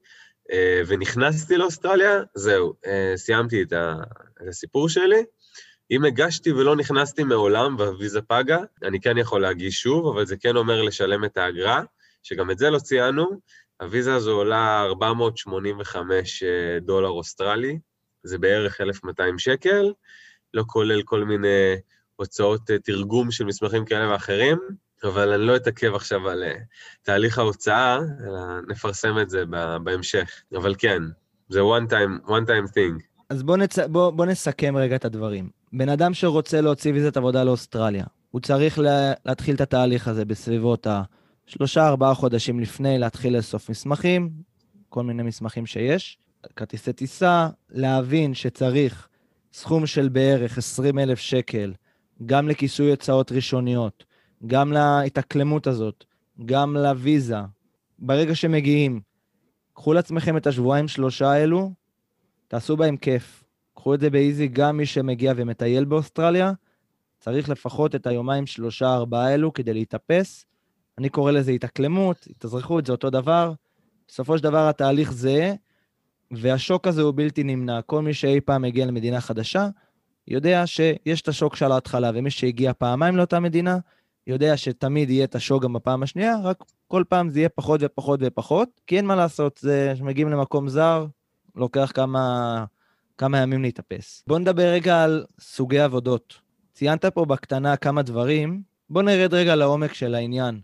[0.52, 3.72] אה, ונכנסתי לאוסטרליה, זהו, אה, סיימתי את
[4.48, 5.24] הסיפור שלי.
[5.90, 10.56] אם הגשתי ולא נכנסתי מעולם והוויזה פגה, אני כן יכול להגיש שוב, אבל זה כן
[10.56, 11.82] אומר לשלם את האגרה,
[12.22, 13.40] שגם את זה לא ציינו.
[13.80, 16.42] הוויזה הזו עולה 485
[16.80, 17.78] דולר אוסטרלי,
[18.22, 19.92] זה בערך 1,200 שקל,
[20.54, 21.76] לא כולל כל מיני
[22.16, 24.58] הוצאות תרגום של מסמכים כאלה ואחרים,
[25.04, 26.44] אבל אני לא אתעכב עכשיו על
[27.02, 29.44] תהליך ההוצאה, אלא נפרסם את זה
[29.84, 30.42] בהמשך.
[30.56, 31.02] אבל כן,
[31.48, 33.09] זה one time, one time thing.
[33.30, 33.78] אז בוא, נצ...
[33.78, 35.50] בוא, בוא נסכם רגע את הדברים.
[35.72, 39.12] בן אדם שרוצה להוציא ויזת עבודה לאוסטרליה, הוא צריך לה...
[39.26, 40.86] להתחיל את התהליך הזה בסביבות
[41.46, 44.30] השלושה, ארבעה חודשים לפני, להתחיל לאסוף מסמכים,
[44.88, 46.18] כל מיני מסמכים שיש,
[46.56, 49.08] כרטיסי טיסה, להבין שצריך
[49.52, 51.72] סכום של בערך 20 אלף שקל,
[52.26, 54.04] גם לכיסוי הוצאות ראשוניות,
[54.46, 56.04] גם להתאקלמות הזאת,
[56.44, 57.38] גם לוויזה.
[57.98, 59.00] ברגע שמגיעים,
[59.74, 61.79] קחו לעצמכם את השבועיים-שלושה האלו,
[62.50, 63.44] תעשו בהם כיף.
[63.74, 66.52] קחו את זה באיזי, גם מי שמגיע ומטייל באוסטרליה,
[67.18, 70.46] צריך לפחות את היומיים, שלושה, ארבעה האלו כדי להתאפס.
[70.98, 73.52] אני קורא לזה התאקלמות, תזרחו את זה אותו דבר.
[74.08, 75.52] בסופו של דבר התהליך זהה,
[76.30, 77.82] והשוק הזה הוא בלתי נמנע.
[77.82, 79.68] כל מי שאי פעם הגיע למדינה חדשה,
[80.28, 83.78] יודע שיש את השוק של ההתחלה, ומי שהגיע פעמיים לאותה מדינה,
[84.26, 88.20] יודע שתמיד יהיה את השוק גם בפעם השנייה, רק כל פעם זה יהיה פחות ופחות
[88.22, 91.06] ופחות, כי אין מה לעשות, זה שמגיעים למקום זר,
[91.56, 92.64] לוקח כמה,
[93.18, 94.24] כמה ימים להתאפס.
[94.26, 96.40] בואו נדבר רגע על סוגי עבודות.
[96.72, 100.60] ציינת פה בקטנה כמה דברים, בואו נרד רגע לעומק של העניין.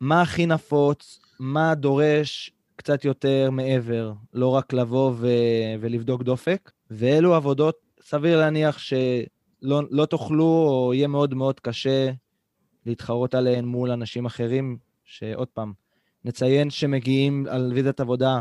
[0.00, 7.34] מה הכי נפוץ, מה דורש קצת יותר מעבר, לא רק לבוא ו- ולבדוק דופק, ואילו
[7.34, 12.10] עבודות סביר להניח שלא לא תוכלו, או יהיה מאוד מאוד קשה
[12.86, 15.72] להתחרות עליהן מול אנשים אחרים, שעוד פעם,
[16.24, 18.40] נציין שמגיעים על ויזת עבודה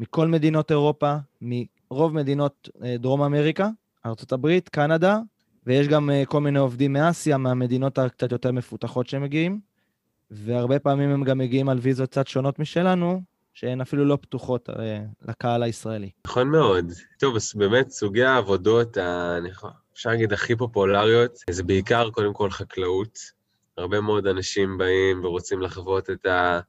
[0.00, 3.68] מכל מדינות אירופה, מרוב מדינות אה, דרום אמריקה,
[4.06, 5.18] ארה"ב, קנדה,
[5.66, 9.60] ויש גם אה, כל מיני עובדים מאסיה, מהמדינות הקצת יותר מפותחות שמגיעים,
[10.30, 13.22] והרבה פעמים הם גם מגיעים על ויזות קצת שונות משלנו,
[13.54, 16.10] שהן אפילו לא פתוחות אה, לקהל הישראלי.
[16.26, 16.84] נכון מאוד.
[17.18, 18.98] טוב, אז באמת סוגי העבודות,
[19.94, 23.18] אפשר להגיד, הכי פופולריות, זה בעיקר קודם כל חקלאות.
[23.78, 26.60] הרבה מאוד אנשים באים ורוצים לחוות את, ה,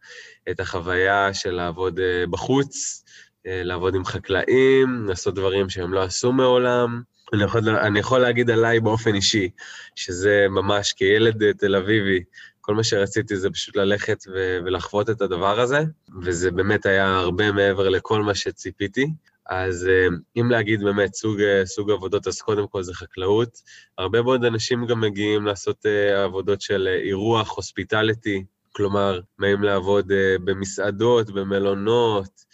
[0.49, 3.03] את החוויה של לעבוד אה, בחוץ,
[3.47, 7.01] אה, לעבוד עם חקלאים, לעשות דברים שהם לא עשו מעולם.
[7.33, 9.49] אני יכול, אני יכול להגיד עליי באופן אישי,
[9.95, 12.23] שזה ממש כילד תל אביבי,
[12.61, 14.17] כל מה שרציתי זה פשוט ללכת
[14.65, 15.79] ולחוות את הדבר הזה,
[16.21, 19.07] וזה באמת היה הרבה מעבר לכל מה שציפיתי.
[19.49, 23.61] אז אה, אם להגיד באמת סוג, אה, סוג עבודות, אז קודם כל זה חקלאות.
[23.97, 30.11] הרבה מאוד אנשים גם מגיעים לעשות אה, עבודות של אירוח, הוספיטליטי, כלומר, באים לעבוד
[30.43, 32.45] במסעדות, במלונות,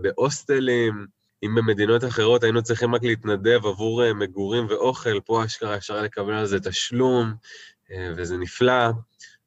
[0.00, 1.06] בהוסטלים.
[1.42, 6.46] אם במדינות אחרות היינו צריכים רק להתנדב עבור מגורים ואוכל, פה אשכרה אפשר לקבל על
[6.46, 7.32] זה תשלום,
[8.16, 8.90] וזה נפלא.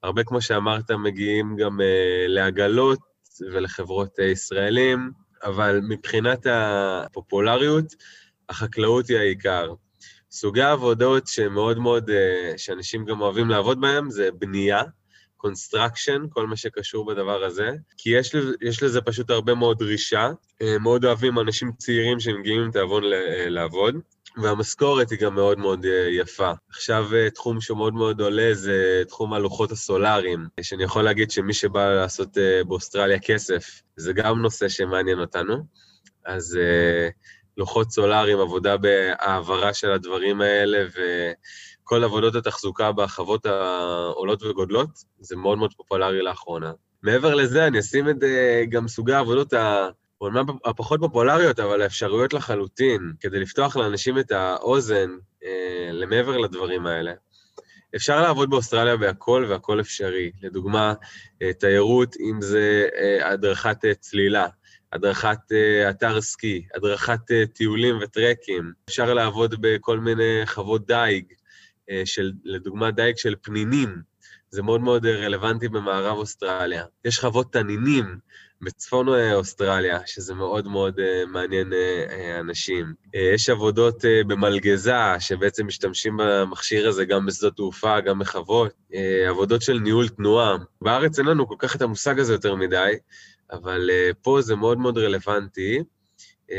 [0.03, 1.79] הרבה, כמו שאמרת, מגיעים גם
[2.27, 2.99] לעגלות
[3.51, 5.11] ולחברות ישראלים,
[5.43, 7.95] אבל מבחינת הפופולריות,
[8.49, 9.73] החקלאות היא העיקר.
[10.31, 14.83] סוגי העבודות שמאוד מאוד, uh, שאנשים גם אוהבים לעבוד בהם, זה בנייה,
[15.37, 20.31] construction, כל מה שקשור בדבר הזה, כי יש, יש לזה פשוט הרבה מאוד דרישה.
[20.79, 23.03] מאוד אוהבים אנשים צעירים שמגיעים עם תיאבון
[23.47, 23.95] לעבוד.
[24.37, 26.51] והמשכורת היא גם מאוד מאוד אה, יפה.
[26.69, 31.93] עכשיו אה, תחום שמאוד מאוד עולה זה תחום הלוחות הסולאריים, שאני יכול להגיד שמי שבא
[31.93, 35.55] לעשות אה, באוסטרליה כסף, זה גם נושא שמעניין אותנו.
[36.25, 36.59] אז
[37.57, 45.57] לוחות סולאריים, עבודה בהעברה של הדברים האלה, וכל עבודות התחזוקה בחוות העולות וגודלות, זה מאוד
[45.57, 46.71] מאוד פופולרי לאחרונה.
[47.01, 48.15] מעבר לזה, אני אשים את
[48.69, 49.89] גם סוגי העבודות ה...
[50.23, 55.09] אומנם הפחות פופולריות, אבל האפשרויות לחלוטין, כדי לפתוח לאנשים את האוזן
[55.43, 57.13] אה, למעבר לדברים האלה.
[57.95, 60.31] אפשר לעבוד באוסטרליה בהכל והכל אפשרי.
[60.41, 60.93] לדוגמה,
[61.41, 64.47] אה, תיירות, אם זה אה, הדרכת אה, צלילה,
[64.93, 68.71] הדרכת אה, אתר סקי, הדרכת אה, טיולים וטרקים.
[68.89, 71.25] אפשר לעבוד בכל מיני חוות דייג,
[72.05, 74.01] של, לדוגמה, דייג של פנינים,
[74.49, 76.85] זה מאוד מאוד רלוונטי במערב אוסטרליה.
[77.05, 78.17] יש חוות תנינים
[78.63, 81.73] בצפון אוסטרליה, שזה מאוד מאוד מעניין
[82.39, 82.93] אנשים.
[83.13, 88.73] יש עבודות במלגזה, שבעצם משתמשים במכשיר הזה גם בשדות תעופה, גם בחוות.
[89.29, 90.57] עבודות של ניהול תנועה.
[90.81, 92.93] בארץ אין לנו כל כך את המושג הזה יותר מדי,
[93.51, 93.89] אבל
[94.21, 95.79] פה זה מאוד מאוד רלוונטי.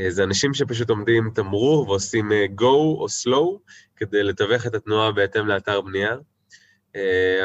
[0.08, 3.58] זה אנשים שפשוט עומדים תמרור ועושים go או slow
[3.96, 6.16] כדי לתווך את התנועה בהתאם לאתר בנייה.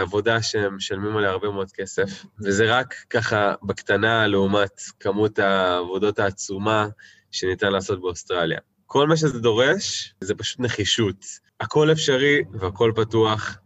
[0.02, 6.88] עבודה שמשלמים עליה הרבה מאוד כסף, וזה רק ככה בקטנה לעומת כמות העבודות העצומה
[7.32, 8.60] שניתן לעשות באוסטרליה.
[8.86, 11.26] כל מה שזה דורש זה פשוט נחישות.
[11.60, 13.58] הכל אפשרי והכל פתוח.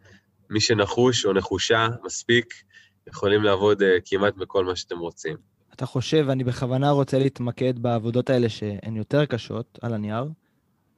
[0.49, 2.53] מי שנחוש או נחושה מספיק,
[3.07, 5.37] יכולים לעבוד כמעט בכל מה שאתם רוצים.
[5.73, 10.25] אתה חושב, אני בכוונה רוצה להתמקד בעבודות האלה שהן יותר קשות על הנייר,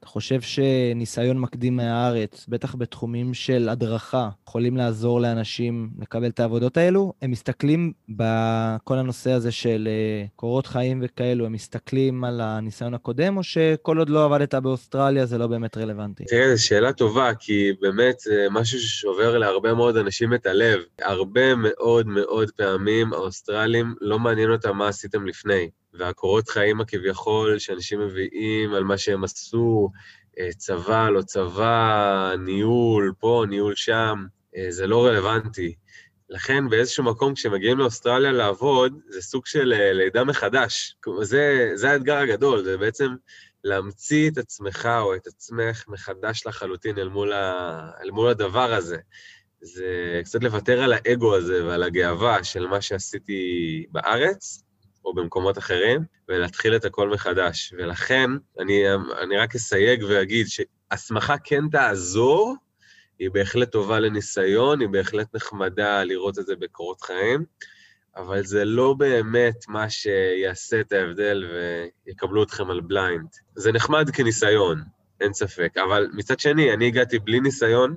[0.00, 6.76] אתה חושב שניסיון מקדים מהארץ, בטח בתחומים של הדרכה, יכולים לעזור לאנשים לקבל את העבודות
[6.76, 7.12] האלו?
[7.22, 9.88] הם מסתכלים בכל הנושא הזה של
[10.36, 15.38] קורות חיים וכאלו, הם מסתכלים על הניסיון הקודם, או שכל עוד לא עבדת באוסטרליה זה
[15.38, 16.24] לא באמת רלוונטי?
[16.24, 20.80] תראה, זו שאלה טובה, כי באמת זה משהו ששובר להרבה מאוד אנשים את הלב.
[21.02, 25.70] הרבה מאוד מאוד פעמים האוסטרלים לא מעניין אותם מה עשיתם לפני.
[25.98, 29.90] והקורות חיים הכביכול שאנשים מביאים על מה שהם עשו,
[30.56, 34.24] צבא, לא צבא, ניהול פה, ניהול שם,
[34.68, 35.74] זה לא רלוונטי.
[36.28, 40.96] לכן באיזשהו מקום כשמגיעים לאוסטרליה לעבוד, זה סוג של לידה מחדש.
[41.22, 43.14] זה, זה האתגר הגדול, זה בעצם
[43.64, 48.96] להמציא את עצמך או את עצמך מחדש לחלוטין אל מול, ה, אל מול הדבר הזה.
[49.60, 54.62] זה קצת לוותר על האגו הזה ועל הגאווה של מה שעשיתי בארץ,
[55.06, 57.74] או במקומות אחרים, ולהתחיל את הכל מחדש.
[57.78, 62.56] ולכן, אני, אני רק אסייג ואגיד שהסמכה כן תעזור,
[63.18, 67.44] היא בהחלט טובה לניסיון, היא בהחלט נחמדה לראות את זה בקורות חיים,
[68.16, 71.44] אבל זה לא באמת מה שיעשה את ההבדל
[72.06, 73.28] ויקבלו אתכם על בליינד.
[73.54, 74.82] זה נחמד כניסיון,
[75.20, 77.94] אין ספק, אבל מצד שני, אני הגעתי בלי ניסיון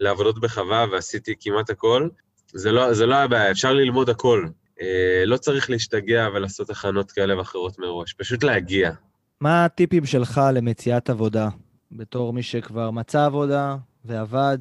[0.00, 2.08] לעבודות בחווה ועשיתי כמעט הכל,
[2.52, 4.46] זה לא, זה לא הבעיה, אפשר ללמוד הכל.
[5.26, 8.90] לא צריך להשתגע ולעשות הכנות כאלה ואחרות מראש, פשוט להגיע.
[9.40, 11.48] מה הטיפים שלך למציאת עבודה,
[11.92, 14.58] בתור מי שכבר מצא עבודה ועבד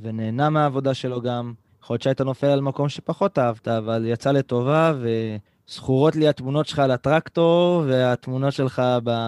[0.00, 1.52] ונהנה מהעבודה שלו גם?
[1.82, 4.92] יכול להיות שהיית נופל על מקום שפחות אהבת, אבל יצא לטובה,
[5.68, 8.82] וזכורות לי התמונות שלך על הטרקטור, והתמונות שלך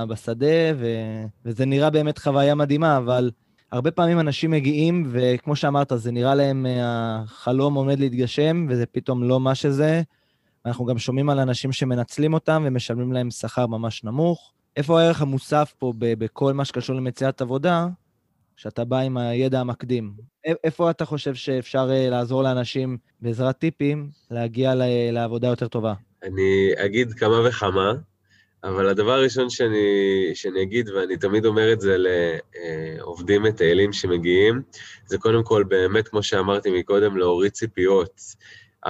[0.08, 0.86] בשדה, ו...
[1.44, 3.30] וזה נראה באמת חוויה מדהימה, אבל
[3.72, 9.40] הרבה פעמים אנשים מגיעים, וכמו שאמרת, זה נראה להם החלום עומד להתגשם, וזה פתאום לא
[9.40, 10.02] מה שזה.
[10.66, 14.52] אנחנו גם שומעים על אנשים שמנצלים אותם ומשלמים להם שכר ממש נמוך.
[14.76, 17.86] איפה הערך המוסף פה בכל מה שקשור למציאת עבודה,
[18.56, 20.12] שאתה בא עם הידע המקדים?
[20.64, 24.72] איפה אתה חושב שאפשר לעזור לאנשים בעזרת טיפים להגיע
[25.12, 25.94] לעבודה יותר טובה?
[26.22, 27.92] אני אגיד כמה וכמה,
[28.64, 29.86] אבל הדבר הראשון שאני,
[30.34, 34.62] שאני אגיד, ואני תמיד אומר את זה לעובדים מטיילים שמגיעים,
[35.06, 38.20] זה קודם כל באמת, כמו שאמרתי מקודם, להוריד ציפיות.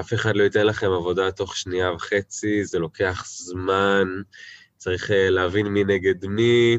[0.01, 4.09] אף אחד לא ייתן לכם עבודה תוך שנייה וחצי, זה לוקח זמן,
[4.77, 6.79] צריך להבין מי נגד מי.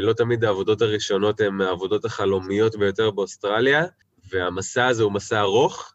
[0.00, 3.84] לא תמיד העבודות הראשונות הן העבודות החלומיות ביותר באוסטרליה,
[4.30, 5.94] והמסע הזה הוא מסע ארוך,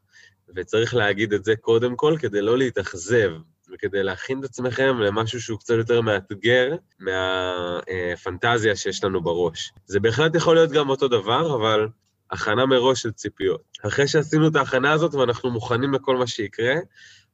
[0.55, 3.31] וצריך להגיד את זה קודם כל כדי לא להתאכזב,
[3.73, 9.73] וכדי להכין את עצמכם למשהו שהוא קצת יותר מאתגר מהפנטזיה שיש לנו בראש.
[9.85, 11.87] זה בהחלט יכול להיות גם אותו דבר, אבל
[12.31, 13.61] הכנה מראש של ציפיות.
[13.85, 16.73] אחרי שעשינו את ההכנה הזאת ואנחנו מוכנים לכל מה שיקרה,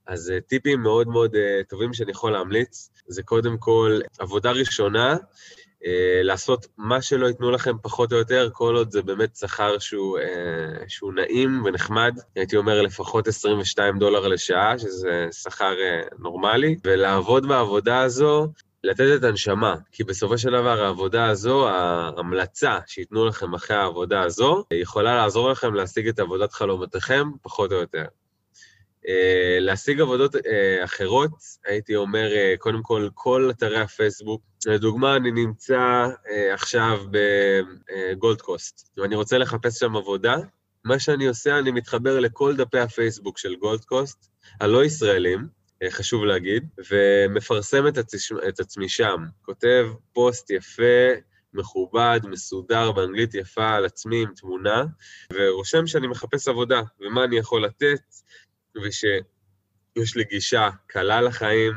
[0.07, 1.35] אז טיפים מאוד מאוד
[1.69, 5.15] טובים שאני יכול להמליץ, זה קודם כל עבודה ראשונה,
[6.23, 10.17] לעשות מה שלא ייתנו לכם פחות או יותר, כל עוד זה באמת שכר שהוא,
[10.87, 15.75] שהוא נעים ונחמד, הייתי אומר לפחות 22 דולר לשעה, שזה שכר
[16.19, 18.47] נורמלי, ולעבוד בעבודה הזו
[18.83, 24.63] לתת את הנשמה, כי בסופו של דבר העבודה הזו, ההמלצה שייתנו לכם אחרי העבודה הזו,
[24.73, 28.05] יכולה לעזור לכם להשיג את עבודת חלומותיכם, פחות או יותר.
[29.59, 30.35] להשיג עבודות
[30.83, 31.31] אחרות,
[31.65, 34.41] הייתי אומר, קודם כל, כל אתרי הפייסבוק.
[34.65, 36.07] לדוגמה, אני נמצא
[36.53, 36.99] עכשיו
[38.11, 40.35] בגולדקוסט, ואני רוצה לחפש שם עבודה.
[40.85, 44.29] מה שאני עושה, אני מתחבר לכל דפי הפייסבוק של גולדקוסט,
[44.61, 45.47] הלא ישראלים,
[45.89, 48.31] חשוב להגיד, ומפרסם את, עצ...
[48.47, 49.25] את עצמי שם.
[49.41, 51.13] כותב פוסט יפה,
[51.53, 54.83] מכובד, מסודר, באנגלית יפה על עצמי עם תמונה,
[55.33, 58.01] ורושם שאני מחפש עבודה, ומה אני יכול לתת,
[58.83, 61.73] ושיש לי גישה קלה לחיים,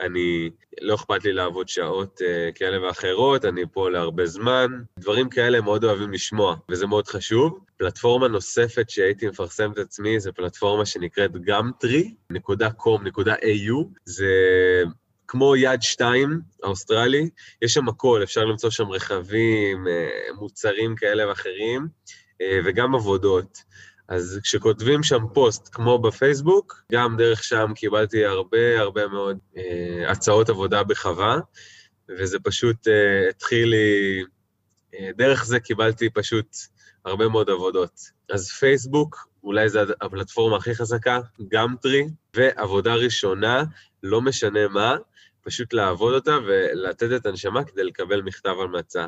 [0.00, 4.66] אני, לא אכפת לי לעבוד שעות uh, כאלה ואחרות, אני פה להרבה זמן.
[4.98, 7.58] דברים כאלה מאוד אוהבים לשמוע, וזה מאוד חשוב.
[7.76, 14.26] פלטפורמה נוספת שהייתי מפרסם את עצמי זה פלטפורמה שנקראת gumtree.com.au, זה
[15.28, 17.28] כמו יד שתיים, האוסטרלי,
[17.62, 21.88] יש שם הכל, אפשר למצוא שם רכבים, אה, מוצרים כאלה ואחרים,
[22.40, 23.58] אה, וגם עבודות.
[24.08, 30.48] אז כשכותבים שם פוסט כמו בפייסבוק, גם דרך שם קיבלתי הרבה הרבה מאוד אה, הצעות
[30.48, 31.38] עבודה בחווה,
[32.08, 34.24] וזה פשוט אה, התחיל לי,
[34.94, 36.56] אה, דרך זה קיבלתי פשוט
[37.04, 38.00] הרבה מאוד עבודות.
[38.30, 43.64] אז פייסבוק, אולי זו הפלטפורמה הכי חזקה, גם טרי, ועבודה ראשונה,
[44.02, 44.96] לא משנה מה,
[45.42, 49.06] פשוט לעבוד אותה ולתת את הנשמה כדי לקבל מכתב המלצה.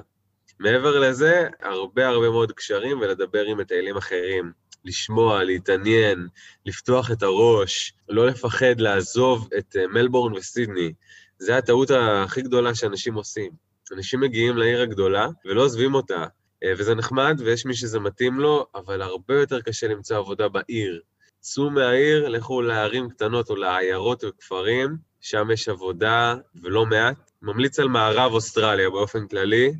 [0.58, 4.52] מעבר לזה, הרבה הרבה מאוד קשרים ולדבר עם מטיילים אחרים.
[4.86, 6.28] לשמוע, להתעניין,
[6.66, 10.92] לפתוח את הראש, לא לפחד לעזוב את אה, מלבורן וסידני.
[11.38, 13.52] זו הטעות הכי גדולה שאנשים עושים.
[13.92, 16.24] אנשים מגיעים לעיר הגדולה ולא עוזבים אותה,
[16.64, 21.00] אה, וזה נחמד ויש מי שזה מתאים לו, אבל הרבה יותר קשה למצוא עבודה בעיר.
[21.40, 27.30] צאו מהעיר, לכו לערים קטנות או לעיירות וכפרים, שם יש עבודה ולא מעט.
[27.42, 29.72] ממליץ על מערב אוסטרליה באופן כללי,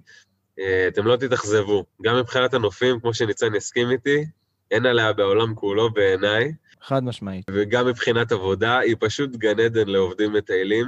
[0.58, 1.84] אה, אתם לא תתאכזבו.
[2.02, 4.24] גם מבחינת הנופים, כמו שניצן יסכים איתי,
[4.70, 6.52] אין עליה בעולם כולו בעיניי.
[6.82, 7.44] חד משמעית.
[7.50, 10.86] וגם מבחינת עבודה, היא פשוט גן עדן לעובדים מטיילים.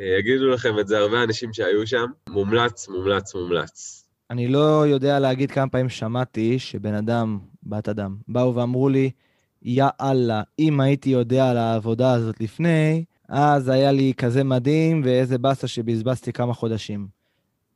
[0.00, 2.06] אה, יגידו לכם את זה הרבה אנשים שהיו שם.
[2.28, 4.04] מומלץ, מומלץ, מומלץ.
[4.30, 9.10] אני לא יודע להגיד כמה פעמים שמעתי שבן אדם, בת אדם, באו ואמרו לי,
[9.62, 15.38] יא אללה, אם הייתי יודע על העבודה הזאת לפני, אז היה לי כזה מדהים ואיזה
[15.38, 17.19] באסה שבזבזתי כמה חודשים.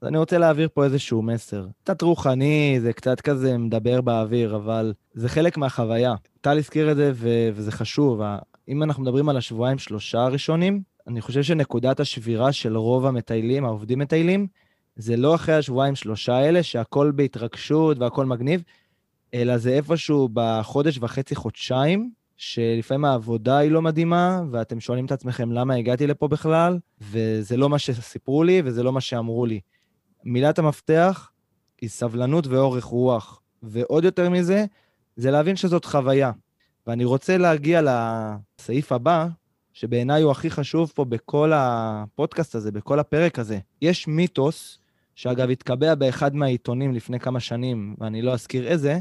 [0.04, 1.66] אז אני רוצה להעביר פה איזשהו מסר.
[1.84, 6.14] קצת רוחני, זה קצת כזה מדבר באוויר, אבל זה חלק מהחוויה.
[6.40, 8.20] טל הזכיר את זה ו- וזה חשוב.
[8.68, 13.98] אם אנחנו מדברים על השבועיים שלושה הראשונים, אני חושב שנקודת השבירה של רוב המטיילים, העובדים
[13.98, 14.46] מטיילים,
[14.96, 18.62] זה לא אחרי השבועיים שלושה האלה, שהכל בהתרגשות והכל מגניב,
[19.34, 25.52] אלא זה איפשהו בחודש וחצי, חודשיים, שלפעמים העבודה היא לא מדהימה, ואתם שואלים את עצמכם
[25.52, 29.60] למה הגעתי לפה בכלל, וזה לא מה שסיפרו לי וזה לא מה שאמרו לי.
[30.24, 31.30] מילת המפתח
[31.80, 33.40] היא סבלנות ואורך רוח.
[33.62, 34.64] ועוד יותר מזה,
[35.16, 36.32] זה להבין שזאת חוויה.
[36.86, 39.28] ואני רוצה להגיע לסעיף הבא,
[39.72, 43.58] שבעיניי הוא הכי חשוב פה בכל הפודקאסט הזה, בכל הפרק הזה.
[43.82, 44.78] יש מיתוס,
[45.14, 48.98] שאגב התקבע באחד מהעיתונים לפני כמה שנים, ואני לא אזכיר איזה,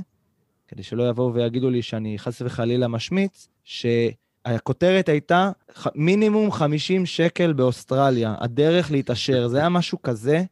[0.67, 5.51] כדי שלא יבואו ויגידו לי שאני חס וחלילה משמיץ, שהכותרת הייתה
[5.95, 9.47] מינימום 50 שקל באוסטרליה, הדרך להתעשר.
[9.47, 10.43] זה היה משהו כזה,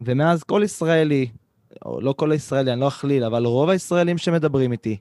[0.00, 1.28] ומאז כל ישראלי,
[1.84, 4.96] או לא כל הישראלי, אני לא אכליל, אבל רוב הישראלים שמדברים איתי,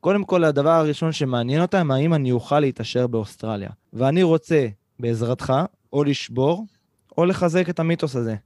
[0.00, 3.70] קודם כל, הדבר הראשון שמעניין אותם, האם אני אוכל להתעשר באוסטרליה.
[3.92, 4.68] ואני רוצה,
[5.00, 5.52] בעזרתך,
[5.92, 6.66] או לשבור,
[7.18, 8.36] או לחזק את המיתוס הזה.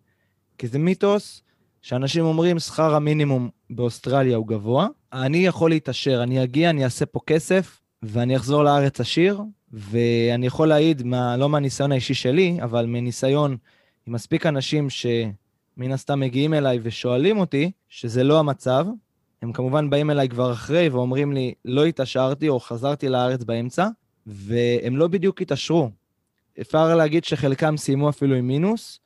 [0.58, 1.42] כי זה מיתוס
[1.82, 7.20] שאנשים אומרים, שכר המינימום באוסטרליה הוא גבוה, אני יכול להתעשר, אני אגיע, אני אעשה פה
[7.26, 9.40] כסף, ואני אחזור לארץ עשיר,
[9.72, 13.56] ואני יכול להעיד, מה, לא מהניסיון האישי שלי, אבל מניסיון
[14.06, 15.06] עם מספיק אנשים ש...
[15.76, 18.86] מן הסתם מגיעים אליי ושואלים אותי, שזה לא המצב.
[19.42, 23.88] הם כמובן באים אליי כבר אחרי ואומרים לי, לא התעשרתי או חזרתי לארץ באמצע,
[24.26, 25.90] והם לא בדיוק התעשרו.
[26.60, 29.00] אפשר להגיד שחלקם סיימו אפילו עם מינוס,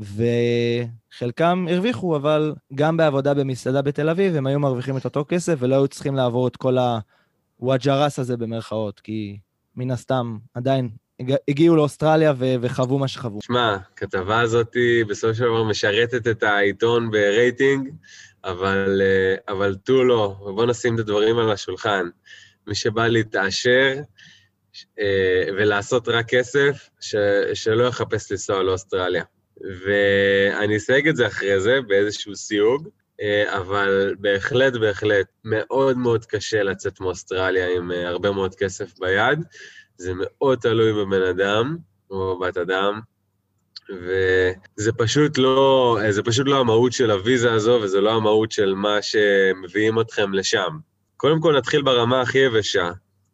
[0.00, 5.74] וחלקם הרוויחו, אבל גם בעבודה במסעדה בתל אביב, הם היו מרוויחים את אותו כסף ולא
[5.74, 6.76] היו צריכים לעבור את כל
[7.60, 9.38] הווג'ע ראס הזה במרכאות, כי
[9.76, 10.88] מן הסתם עדיין
[11.48, 13.38] הגיעו לאוסטרליה ו- וחוו מה שחוו.
[13.42, 14.76] שמע, הכתבה הזאת
[15.08, 17.88] בסופו של דבר משרתת את העיתון ברייטינג,
[18.44, 22.08] אבל, אה, אבל תו לא, ובוא נשים את הדברים על השולחן.
[22.66, 23.94] מי שבא להתעשר
[24.98, 27.16] אה, ולעשות רק כסף, ש,
[27.54, 29.24] שלא יחפש לנסוע לאוסטרליה.
[29.84, 32.88] ואני אסייג את זה אחרי זה באיזשהו סיוג,
[33.20, 39.44] אה, אבל בהחלט, בהחלט, מאוד מאוד קשה לצאת מאוסטרליה עם הרבה מאוד כסף ביד.
[39.98, 41.76] זה מאוד תלוי בבן אדם,
[42.10, 43.00] או בבת אדם,
[43.90, 48.98] וזה פשוט לא, זה פשוט לא המהות של הוויזה הזו, וזה לא המהות של מה
[49.02, 50.78] שמביאים אתכם לשם.
[51.16, 52.90] קודם כל נתחיל ברמה הכי יבשה.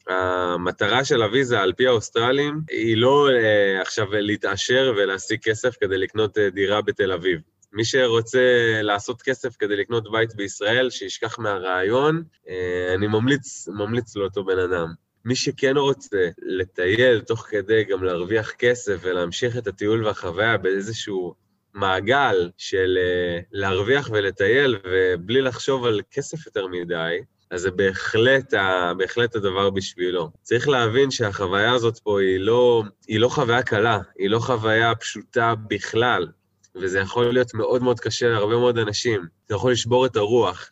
[0.09, 6.39] המטרה של הוויזה, על פי האוסטרלים, היא לא אה, עכשיו להתעשר ולהשיג כסף כדי לקנות
[6.39, 7.41] אה, דירה בתל אביב.
[7.73, 8.41] מי שרוצה
[8.83, 14.93] לעשות כסף כדי לקנות בית בישראל, שישכח מהרעיון, אה, אני ממליץ, ממליץ לאותו בן אדם.
[15.25, 21.35] מי שכן רוצה לטייל תוך כדי גם להרוויח כסף ולהמשיך את הטיול והחוויה באיזשהו
[21.75, 27.19] מעגל של uh, להרוויח ולטייל ובלי לחשוב על כסף יותר מדי,
[27.51, 30.31] אז זה בהחלט, ה, בהחלט הדבר בשבילו.
[30.43, 35.55] צריך להבין שהחוויה הזאת פה היא לא, היא לא חוויה קלה, היא לא חוויה פשוטה
[35.69, 36.29] בכלל,
[36.75, 39.27] וזה יכול להיות מאוד מאוד קשה להרבה מאוד אנשים.
[39.49, 40.71] זה יכול לשבור את הרוח.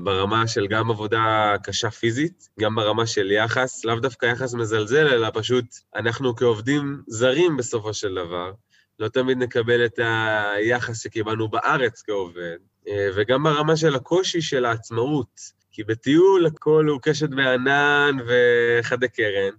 [0.00, 5.28] ברמה של גם עבודה קשה פיזית, גם ברמה של יחס, לאו דווקא יחס מזלזל, אלא
[5.34, 5.64] פשוט
[5.96, 8.52] אנחנו כעובדים זרים בסופו של דבר,
[8.98, 12.56] לא תמיד נקבל את היחס שקיבלנו בארץ כעובד,
[12.88, 15.40] אה, וגם ברמה של הקושי של העצמאות,
[15.70, 19.54] כי בטיול הכל הוא קשת וענן וחדי קרן,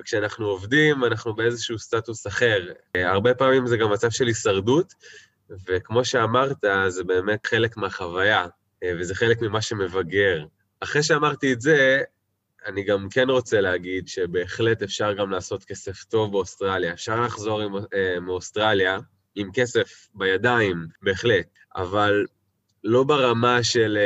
[0.00, 2.60] וכשאנחנו עובדים אנחנו באיזשהו סטטוס אחר.
[2.96, 4.94] אה, הרבה פעמים זה גם מצב של הישרדות,
[5.66, 8.46] וכמו שאמרת, זה באמת חלק מהחוויה.
[8.82, 10.44] אה, וזה חלק ממה שמבגר.
[10.80, 12.02] אחרי שאמרתי את זה,
[12.66, 16.92] אני גם כן רוצה להגיד שבהחלט אפשר גם לעשות כסף טוב באוסטרליה.
[16.92, 18.98] אפשר לחזור עם, אה, מאוסטרליה
[19.34, 22.26] עם כסף בידיים, בהחלט, אבל
[22.84, 23.98] לא ברמה של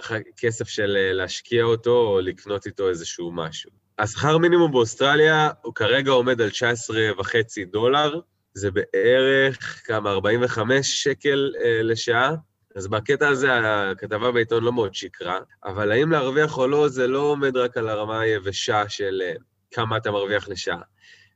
[0.00, 3.70] uh, כסף של uh, להשקיע אותו או לקנות איתו איזשהו משהו.
[3.98, 8.20] השכר מינימום באוסטרליה הוא כרגע עומד על 19 וחצי דולר,
[8.54, 12.34] זה בערך כמה, 45 שקל uh, לשעה,
[12.74, 13.48] אז בקטע הזה
[13.90, 17.88] הכתבה בעיתון לא מאוד שיקרה, אבל האם להרוויח או לא, זה לא עומד רק על
[17.88, 19.32] הרמה היבשה של אה,
[19.70, 20.80] כמה אתה מרוויח לשעה.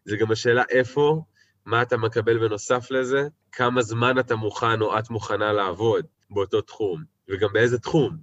[0.05, 1.23] זה גם השאלה איפה,
[1.67, 7.03] מה אתה מקבל בנוסף לזה, כמה זמן אתה מוכן או את מוכנה לעבוד באותו תחום,
[7.29, 8.17] וגם באיזה תחום.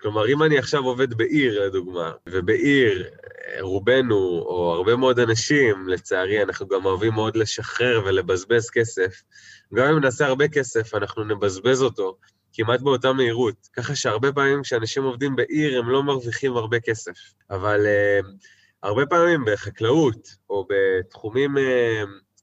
[0.00, 6.42] כלומר, אם אני עכשיו עובד בעיר, לדוגמה, ובעיר אה, רובנו, או הרבה מאוד אנשים, לצערי,
[6.42, 9.22] אנחנו גם אוהבים מאוד לשחרר ולבזבז כסף,
[9.74, 12.16] גם אם נעשה הרבה כסף, אנחנו נבזבז אותו
[12.52, 13.68] כמעט באותה מהירות.
[13.72, 17.12] ככה שהרבה פעמים כשאנשים עובדים בעיר הם לא מרוויחים הרבה כסף.
[17.50, 18.26] אבל uh,
[18.82, 21.60] הרבה פעמים בחקלאות, או בתחומים uh,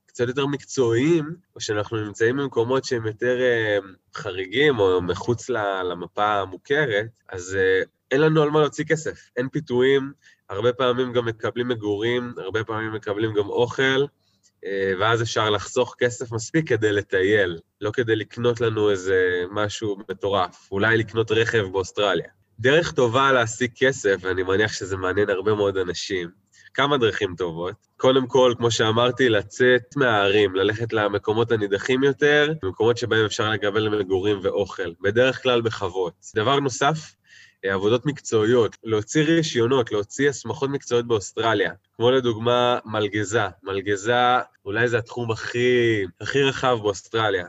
[0.05, 3.85] קצת יותר מקצועיים, או שאנחנו נמצאים במקומות שהם יותר uh,
[4.17, 5.49] חריגים, או מחוץ
[5.89, 9.29] למפה המוכרת, אז uh, אין לנו על מה להוציא כסף.
[9.37, 10.11] אין פיתויים,
[10.49, 14.05] הרבה פעמים גם מקבלים מגורים, הרבה פעמים מקבלים גם אוכל,
[14.99, 20.97] ואז אפשר לחסוך כסף מספיק כדי לטייל, לא כדי לקנות לנו איזה משהו מטורף, אולי
[20.97, 22.27] לקנות רכב באוסטרליה.
[22.59, 26.29] דרך טובה להשיג כסף, ואני מניח שזה מעניין הרבה מאוד אנשים,
[26.73, 27.75] כמה דרכים טובות.
[27.97, 34.39] קודם כל, כמו שאמרתי, לצאת מהערים, ללכת למקומות הנידחים יותר, במקומות שבהם אפשר לקבל מגורים
[34.43, 36.13] ואוכל, בדרך כלל בחוות.
[36.35, 37.24] דבר נוסף, אה,
[37.73, 43.47] עבודות מקצועיות, להוציא רישיונות, להוציא הסמכות מקצועיות באוסטרליה, כמו לדוגמה מלגזה.
[43.63, 44.15] מלגזה
[44.65, 47.45] אולי זה התחום הכי, הכי רחב באוסטרליה.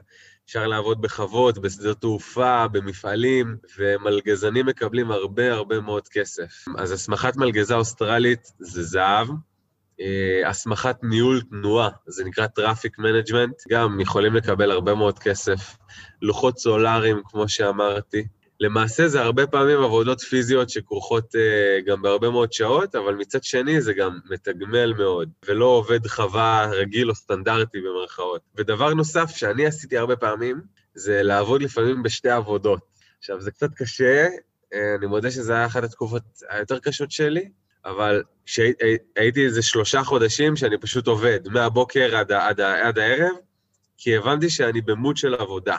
[0.46, 6.64] אפשר לעבוד בחוות, בשדות תעופה, במפעלים, ומלגזנים מקבלים הרבה הרבה מאוד כסף.
[6.78, 9.28] אז הסמכת מלגזה אוסטרלית זה זהב.
[10.00, 15.76] אה, הסמכת ניהול תנועה, זה נקרא traffic management, גם יכולים לקבל הרבה מאוד כסף.
[16.22, 18.26] לוחות סולאריים, כמו שאמרתי,
[18.60, 23.80] למעשה זה הרבה פעמים עבודות פיזיות שכרוכות אה, גם בהרבה מאוד שעות, אבל מצד שני
[23.80, 28.40] זה גם מתגמל מאוד, ולא עובד חווה רגיל או סטנדרטי במרכאות.
[28.54, 30.60] ודבר נוסף שאני עשיתי הרבה פעמים,
[30.94, 32.80] זה לעבוד לפעמים בשתי עבודות.
[33.18, 37.48] עכשיו, זה קצת קשה, אה, אני מודה שזו הייתה אחת התקופות היותר קשות שלי,
[37.84, 43.36] אבל כשהייתי איזה שלושה חודשים שאני פשוט עובד, מהבוקר עד, עד, עד הערב,
[43.98, 45.76] כי הבנתי שאני במוד של עבודה.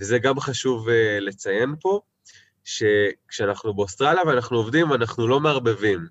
[0.00, 2.00] וזה גם חשוב אה, לציין פה,
[2.64, 6.06] שכשאנחנו באוסטרליה ואנחנו עובדים, אנחנו לא מערבבים.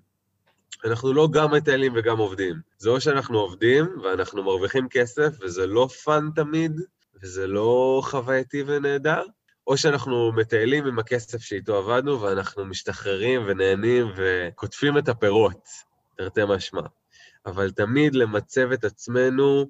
[0.84, 2.60] אנחנו לא גם מטיילים וגם עובדים.
[2.78, 6.80] זה או שאנחנו עובדים ואנחנו מרוויחים כסף, וזה לא fun תמיד,
[7.22, 9.22] וזה לא חווייתי ונהדר,
[9.66, 15.68] או שאנחנו מטיילים עם הכסף שאיתו עבדנו, ואנחנו משתחררים ונהנים וקוטפים את הפירות,
[16.16, 16.82] תרתי משמע.
[17.46, 19.66] אבל תמיד למצב את עצמנו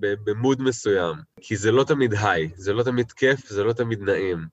[0.00, 4.46] במוד מסוים, כי זה לא תמיד היי, זה לא תמיד כיף, זה לא תמיד נעים,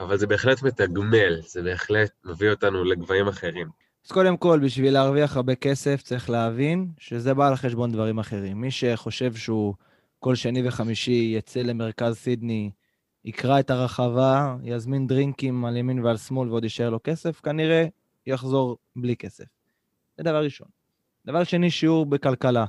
[0.00, 3.68] אבל זה בהחלט מתגמל, זה בהחלט מביא אותנו לגבהים אחרים.
[4.06, 8.60] אז קודם כל, בשביל להרוויח הרבה כסף, צריך להבין שזה בא על חשבון דברים אחרים.
[8.60, 9.74] מי שחושב שהוא
[10.18, 12.70] כל שני וחמישי יצא למרכז סידני,
[13.24, 17.86] יקרא את הרחבה, יזמין דרינקים על ימין ועל שמאל ועוד יישאר לו כסף, כנראה
[18.26, 19.44] יחזור בלי כסף.
[20.16, 20.68] זה דבר ראשון.
[21.26, 22.64] דבר שני, שיעור בכלכלה.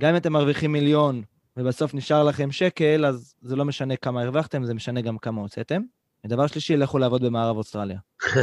[0.00, 1.22] גם אם אתם מרוויחים מיליון
[1.58, 5.82] ובסוף נשאר לכם שקל, אז זה לא משנה כמה הרווחתם, זה משנה גם כמה הוצאתם.
[6.24, 7.98] ודבר שלישי, לכו לעבוד במערב אוסטרליה.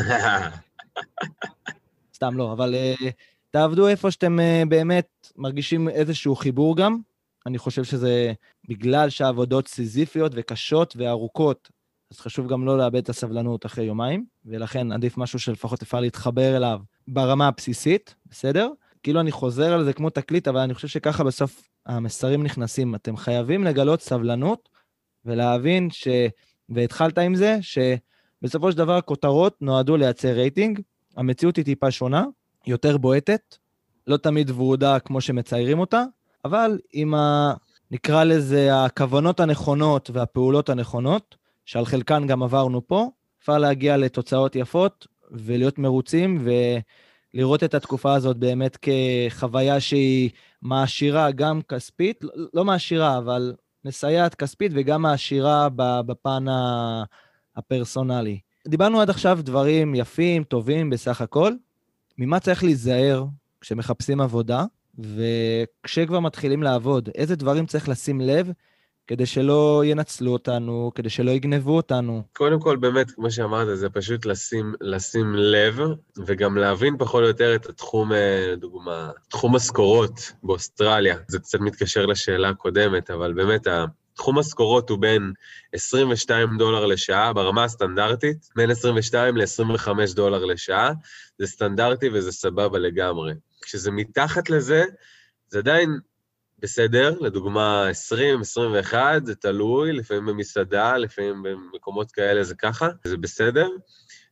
[2.16, 3.04] סתם לא, אבל uh,
[3.52, 6.98] תעבדו איפה שאתם uh, באמת מרגישים איזשהו חיבור גם.
[7.46, 8.34] אני חושב שזה
[8.68, 11.72] בגלל שהעבודות סיזיפיות וקשות וארוכות,
[12.12, 16.58] אז חשוב גם לא לאבד את הסבלנות אחרי יומיים, ולכן עדיף משהו שלפחות אפשר להתחבר
[16.58, 18.70] אליו ברמה הבסיסית, בסדר?
[19.06, 22.96] כאילו אני חוזר על זה כמו תקליט, אבל אני חושב שככה בסוף המסרים נכנסים.
[22.96, 24.70] אתם חייבים לגלות סבלנות
[25.26, 26.08] ולהבין ש...
[26.70, 30.82] והתחלת עם זה, שבסופו של דבר כותרות נועדו לייצר רייטינג,
[31.18, 32.26] המציאות היא טיפה שונה,
[32.68, 33.58] יותר בועטת,
[34.08, 36.04] לא תמיד ורודה כמו שמציירים אותה,
[36.46, 37.54] אבל עם ה...
[37.92, 41.36] נקרא לזה הכוונות הנכונות והפעולות הנכונות,
[41.66, 43.10] שעל חלקן גם עברנו פה,
[43.42, 46.40] אפשר להגיע לתוצאות יפות ולהיות מרוצים
[47.36, 50.30] ולראות את התקופה הזאת באמת כחוויה שהיא
[50.62, 53.54] מעשירה גם כספית, לא, לא מעשירה, אבל
[53.86, 56.46] מסייעת כספית וגם מעשירה בפן
[57.56, 58.40] הפרסונלי.
[58.68, 61.54] דיברנו עד עכשיו דברים יפים, טובים בסך הכל.
[62.18, 63.26] ממה צריך להיזהר
[63.62, 64.66] כשמחפשים עבודה,
[65.00, 68.52] וכשכבר מתחילים לעבוד, איזה דברים צריך לשים לב
[69.08, 72.24] כדי שלא ינצלו אותנו, כדי שלא יגנבו אותנו.
[72.34, 75.80] קודם כל, באמת, כמו שאמרת, זה פשוט לשים, לשים לב,
[76.26, 81.18] וגם להבין פחות או יותר את התחום, אה, לדוגמה, תחום משכורות באוסטרליה.
[81.28, 83.68] זה קצת מתקשר לשאלה הקודמת, אבל באמת,
[84.16, 85.34] תחום משכורות הוא בין
[85.74, 90.92] 22 דולר לשעה ברמה הסטנדרטית, בין 22 ל-25 דולר לשעה,
[91.40, 93.34] זה סטנדרטי וזה סבבה לגמרי.
[93.62, 94.84] כשזה מתחת לזה,
[95.50, 96.00] זה עדיין
[96.66, 103.70] בסדר, לדוגמה 20, 21, זה תלוי, לפעמים במסעדה, לפעמים במקומות כאלה זה ככה, זה בסדר.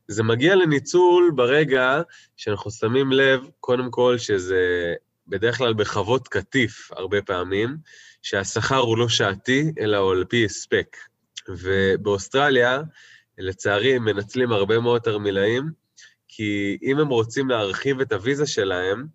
[0.08, 2.02] זה מגיע לניצול ברגע
[2.36, 4.94] שאנחנו שמים לב, קודם כל, שזה
[5.28, 7.76] בדרך כלל בחוות קטיף הרבה פעמים,
[8.22, 10.96] שהשכר הוא לא שעתי, אלא הוא על פי הספק.
[11.48, 12.82] ובאוסטרליה,
[13.38, 15.70] לצערי, הם מנצלים הרבה מאוד תרמילאים,
[16.28, 19.06] כי אם הם רוצים להרחיב את הוויזה שלהם,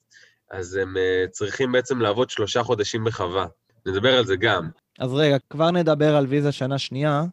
[0.51, 3.45] אז הם uh, צריכים בעצם לעבוד שלושה חודשים בחווה.
[3.85, 4.69] נדבר על זה גם.
[4.99, 7.23] אז רגע, כבר נדבר על ויזה שנה שנייה.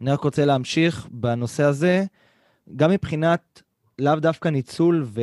[0.00, 2.04] אני רק רוצה להמשיך בנושא הזה,
[2.76, 3.62] גם מבחינת
[3.98, 5.20] לאו דווקא ניצול ו...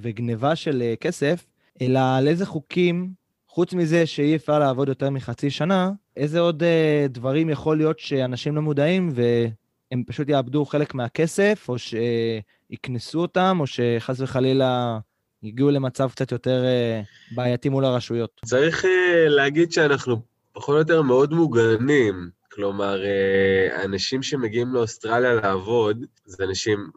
[0.00, 1.46] וגניבה של uh, כסף,
[1.80, 3.10] אלא על איזה חוקים,
[3.48, 8.56] חוץ מזה שאי אפשר לעבוד יותר מחצי שנה, איזה עוד uh, דברים יכול להיות שאנשים
[8.56, 14.98] לא מודעים והם פשוט יאבדו חלק מהכסף, או שיקנסו אותם, או שחס וחלילה
[15.46, 18.40] הגיעו למצב קצת יותר אה, בעייתי מול הרשויות.
[18.44, 20.20] צריך אה, להגיד שאנחנו
[20.52, 22.30] פחות או יותר מאוד מוגנים.
[22.52, 26.90] כלומר, אה, אנשים שמגיעים לאוסטרליה לעבוד, זה אנשים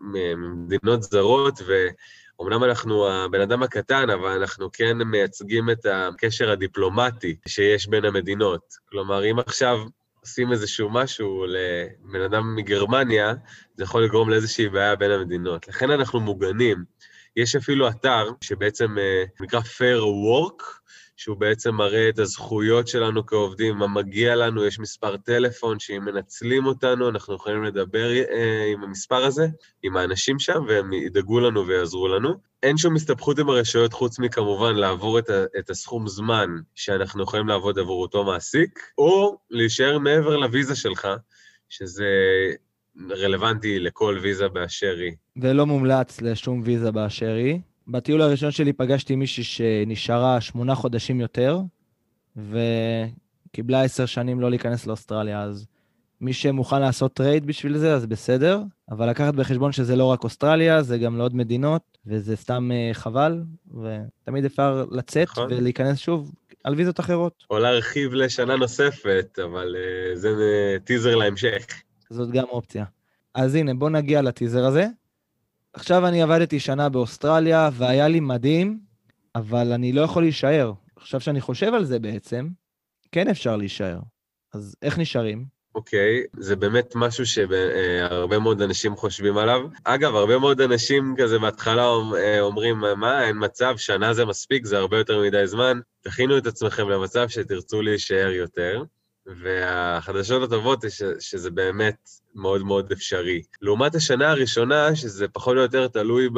[0.00, 7.86] ממדינות זרות, ואומנם אנחנו הבן אדם הקטן, אבל אנחנו כן מייצגים את הקשר הדיפלומטי שיש
[7.86, 8.74] בין המדינות.
[8.88, 9.78] כלומר, אם עכשיו
[10.20, 13.34] עושים איזשהו משהו לבן אדם מגרמניה,
[13.76, 15.68] זה יכול לגרום לאיזושהי בעיה בין המדינות.
[15.68, 16.84] לכן אנחנו מוגנים.
[17.38, 20.64] יש אפילו אתר שבעצם אה, נקרא Fair Work,
[21.16, 26.66] שהוא בעצם מראה את הזכויות שלנו כעובדים, מה מגיע לנו, יש מספר טלפון שאם מנצלים
[26.66, 29.46] אותנו, אנחנו יכולים לדבר אה, עם המספר הזה,
[29.82, 32.34] עם האנשים שם, והם ידאגו לנו ויעזרו לנו.
[32.62, 37.48] אין שום הסתבכות עם הרשויות חוץ מכמובן לעבור את, ה, את הסכום זמן שאנחנו יכולים
[37.48, 41.08] לעבוד עבור אותו מעסיק, או להישאר מעבר לוויזה שלך,
[41.68, 42.06] שזה
[43.10, 45.12] רלוונטי לכל ויזה באשר היא.
[45.36, 47.60] ולא מומלץ לשום ויזה באשר היא.
[47.88, 51.60] בטיול הראשון שלי פגשתי מישהי שנשארה שמונה חודשים יותר,
[52.36, 55.66] וקיבלה עשר שנים לא להיכנס לאוסטרליה, אז
[56.20, 60.82] מי שמוכן לעשות trade בשביל זה, אז בסדר, אבל לקחת בחשבון שזה לא רק אוסטרליה,
[60.82, 65.52] זה גם לעוד מדינות, וזה סתם אה, חבל, ותמיד אפשר לצאת נכון.
[65.52, 66.32] ולהיכנס שוב
[66.64, 67.44] על ויזות אחרות.
[67.50, 70.30] או להרחיב לשנה נוספת, אבל אה, זה
[70.84, 71.66] טיזר להמשך.
[72.10, 72.84] זאת גם אופציה.
[73.34, 74.86] אז הנה, בוא נגיע לטיזר הזה.
[75.72, 78.78] עכשיו אני עבדתי שנה באוסטרליה, והיה לי מדהים,
[79.34, 80.72] אבל אני לא יכול להישאר.
[80.96, 82.48] עכשיו שאני חושב על זה בעצם,
[83.12, 83.98] כן אפשר להישאר.
[84.54, 85.58] אז איך נשארים?
[85.74, 89.60] אוקיי, okay, זה באמת משהו שהרבה מאוד אנשים חושבים עליו.
[89.84, 91.86] אגב, הרבה מאוד אנשים כזה בהתחלה
[92.16, 95.80] אה, אומרים, מה, אין מצב, שנה זה מספיק, זה הרבה יותר מדי זמן.
[96.00, 98.82] תכינו את עצמכם למצב שתרצו להישאר יותר.
[99.36, 100.88] והחדשות הטובות זה
[101.20, 103.42] שזה באמת מאוד מאוד אפשרי.
[103.62, 106.28] לעומת השנה הראשונה, שזה פחות או יותר תלוי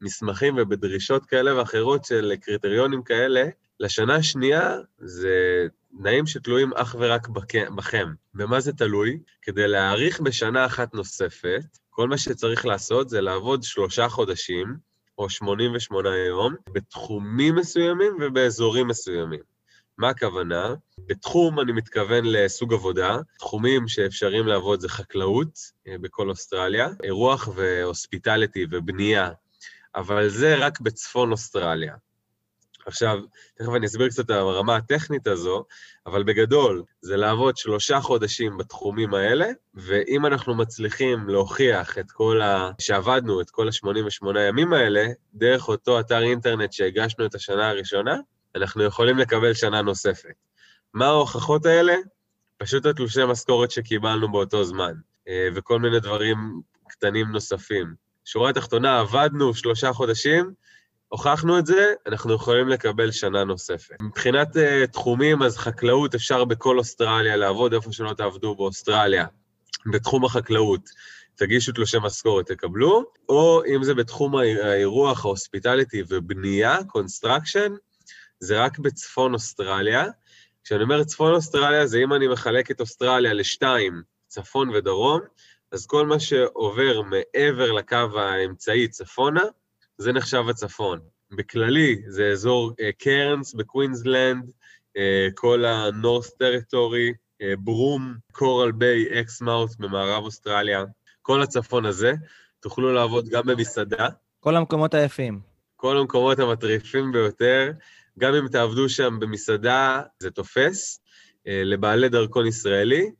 [0.00, 3.44] במסמכים ובדרישות כאלה ואחרות של קריטריונים כאלה,
[3.80, 5.66] לשנה השנייה זה
[5.98, 7.28] תנאים שתלויים אך ורק
[7.76, 8.12] בכם.
[8.34, 9.18] במה זה תלוי?
[9.42, 14.76] כדי להאריך בשנה אחת נוספת, כל מה שצריך לעשות זה לעבוד שלושה חודשים,
[15.18, 19.53] או 88 יום, בתחומים מסוימים ובאזורים מסוימים.
[19.98, 20.74] מה הכוונה?
[21.06, 28.66] בתחום אני מתכוון לסוג עבודה, תחומים שאפשריים לעבוד זה חקלאות אה, בכל אוסטרליה, אירוח והוספיטליטי
[28.70, 29.30] ובנייה,
[29.94, 31.94] אבל זה רק בצפון אוסטרליה.
[32.86, 33.18] עכשיו,
[33.58, 35.64] תכף אני אסביר קצת על הרמה הטכנית הזו,
[36.06, 42.70] אבל בגדול, זה לעבוד שלושה חודשים בתחומים האלה, ואם אנחנו מצליחים להוכיח את כל ה...
[42.78, 48.16] שעבדנו את כל ה-88 ימים האלה, דרך אותו אתר אינטרנט שהגשנו את השנה הראשונה,
[48.56, 50.34] אנחנו יכולים לקבל שנה נוספת.
[50.94, 51.94] מה ההוכחות האלה?
[52.56, 54.92] פשוט התלושי משכורת שקיבלנו באותו זמן,
[55.28, 57.94] אה, וכל מיני דברים קטנים נוספים.
[58.24, 60.52] שורה התחתונה, עבדנו שלושה חודשים,
[61.08, 63.94] הוכחנו את זה, אנחנו יכולים לקבל שנה נוספת.
[64.00, 69.26] מבחינת אה, תחומים, אז חקלאות אפשר בכל אוסטרליה לעבוד איפה שלא תעבדו באוסטרליה,
[69.92, 70.80] בתחום החקלאות.
[71.34, 77.72] תגישו תלושי משכורת, תקבלו, או אם זה בתחום האירוח, ה hospitality ובנייה, construction,
[78.44, 80.04] זה רק בצפון אוסטרליה.
[80.64, 85.20] כשאני אומר צפון אוסטרליה, זה אם אני מחלק את אוסטרליה לשתיים, צפון ודרום,
[85.72, 89.42] אז כל מה שעובר מעבר לקו האמצעי צפונה,
[89.98, 91.00] זה נחשב הצפון.
[91.30, 94.50] בכללי, זה אזור קרנס בקווינסלנד,
[95.34, 97.14] כל ה-North Territory,
[97.58, 100.84] ברום, קורל ביי, אקסמאות' במערב אוסטרליה,
[101.22, 102.12] כל הצפון הזה,
[102.60, 104.08] תוכלו לעבוד גם במסעדה.
[104.40, 105.40] כל המקומות היפים.
[105.76, 107.72] כל המקומות המטריפים ביותר.
[108.18, 111.00] גם אם תעבדו שם במסעדה, זה תופס.
[111.46, 113.10] לבעלי דרכון ישראלי,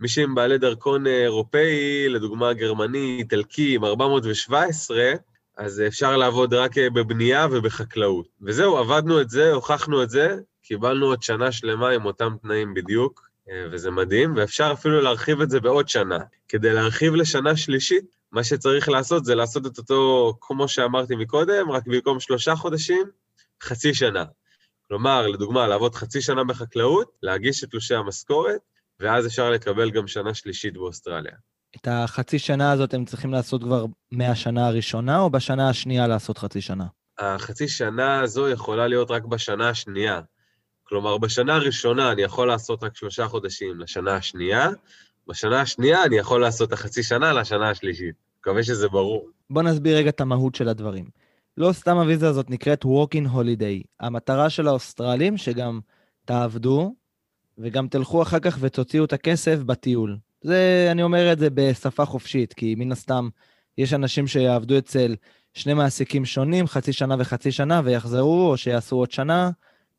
[0.00, 5.12] מי שעם בעלי דרכון אירופאי, לדוגמה גרמני, איטלקי, עם 417,
[5.56, 8.26] אז אפשר לעבוד רק בבנייה ובחקלאות.
[8.42, 13.28] וזהו, עבדנו את זה, הוכחנו את זה, קיבלנו עוד שנה שלמה עם אותם תנאים בדיוק,
[13.72, 16.18] וזה מדהים, ואפשר אפילו להרחיב את זה בעוד שנה.
[16.48, 21.86] כדי להרחיב לשנה שלישית, מה שצריך לעשות זה לעשות את אותו, כמו שאמרתי מקודם, רק
[21.86, 23.06] במקום שלושה חודשים,
[23.62, 24.24] חצי שנה.
[24.94, 28.60] כלומר, לדוגמה, לעבוד חצי שנה בחקלאות, להגיש את תלושי המשכורת,
[29.00, 31.32] ואז אפשר לקבל גם שנה שלישית באוסטרליה.
[31.76, 36.60] את החצי שנה הזאת הם צריכים לעשות כבר מהשנה הראשונה, או בשנה השנייה לעשות חצי
[36.60, 36.86] שנה?
[37.18, 40.20] החצי שנה הזו יכולה להיות רק בשנה השנייה.
[40.84, 44.68] כלומר, בשנה הראשונה אני יכול לעשות רק שלושה חודשים לשנה השנייה,
[45.28, 48.14] בשנה השנייה אני יכול לעשות את החצי שנה לשנה השלישית.
[48.40, 49.28] מקווה שזה ברור.
[49.50, 51.23] בוא נסביר רגע את המהות של הדברים.
[51.56, 53.84] לא סתם הוויזה הזאת נקראת Walking Holiday.
[54.00, 55.80] המטרה של האוסטרלים, שגם
[56.24, 56.94] תעבדו,
[57.58, 60.18] וגם תלכו אחר כך ותוציאו את הכסף בטיול.
[60.40, 63.28] זה, אני אומר את זה בשפה חופשית, כי מן הסתם
[63.78, 65.14] יש אנשים שיעבדו אצל
[65.54, 69.50] שני מעסיקים שונים, חצי שנה וחצי שנה, ויחזרו, או שיעשו עוד שנה,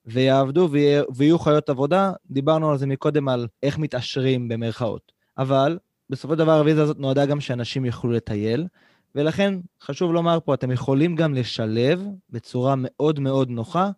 [0.05, 2.11] ויעבדו ויה, ויהיו חיות עבודה.
[2.31, 5.11] דיברנו על זה מקודם, על איך מתעשרים במרכאות.
[5.37, 5.77] אבל
[6.09, 8.67] בסופו של דבר הוויזה הזאת נועדה גם שאנשים יוכלו לטייל,
[9.15, 13.89] ולכן חשוב לומר פה, אתם יכולים גם לשלב בצורה מאוד מאוד נוחה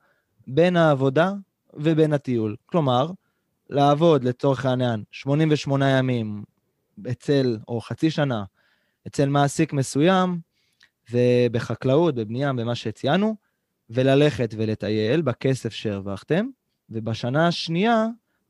[0.47, 1.33] בין העבודה
[1.73, 2.55] ובין הטיול.
[2.65, 3.11] כלומר,
[3.69, 6.43] לעבוד לצורך העניין 88 ימים
[7.11, 8.43] אצל, או חצי שנה,
[9.07, 10.39] אצל מעסיק מסוים,
[11.11, 13.35] ובחקלאות, בבנייה, במה שציינו,
[13.89, 16.47] וללכת ולטייל בכסף שהרווחתם,
[16.89, 18.05] ובשנה השנייה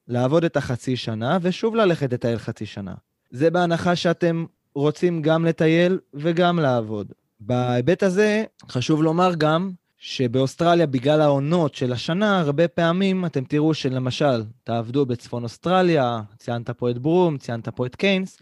[0.08, 2.94] לעבוד את החצי שנה, ושוב ללכת לטייל חצי שנה.
[3.30, 4.46] זה בהנחה שאתם
[4.82, 7.12] רוצים גם לטייל וגם לעבוד.
[7.40, 14.44] בהיבט הזה, חשוב לומר גם שבאוסטרליה, בגלל העונות של השנה, הרבה פעמים אתם תראו שלמשל,
[14.64, 18.40] תעבדו בצפון אוסטרליה, ציינת פה את ברום, ציינת פה את קיינס,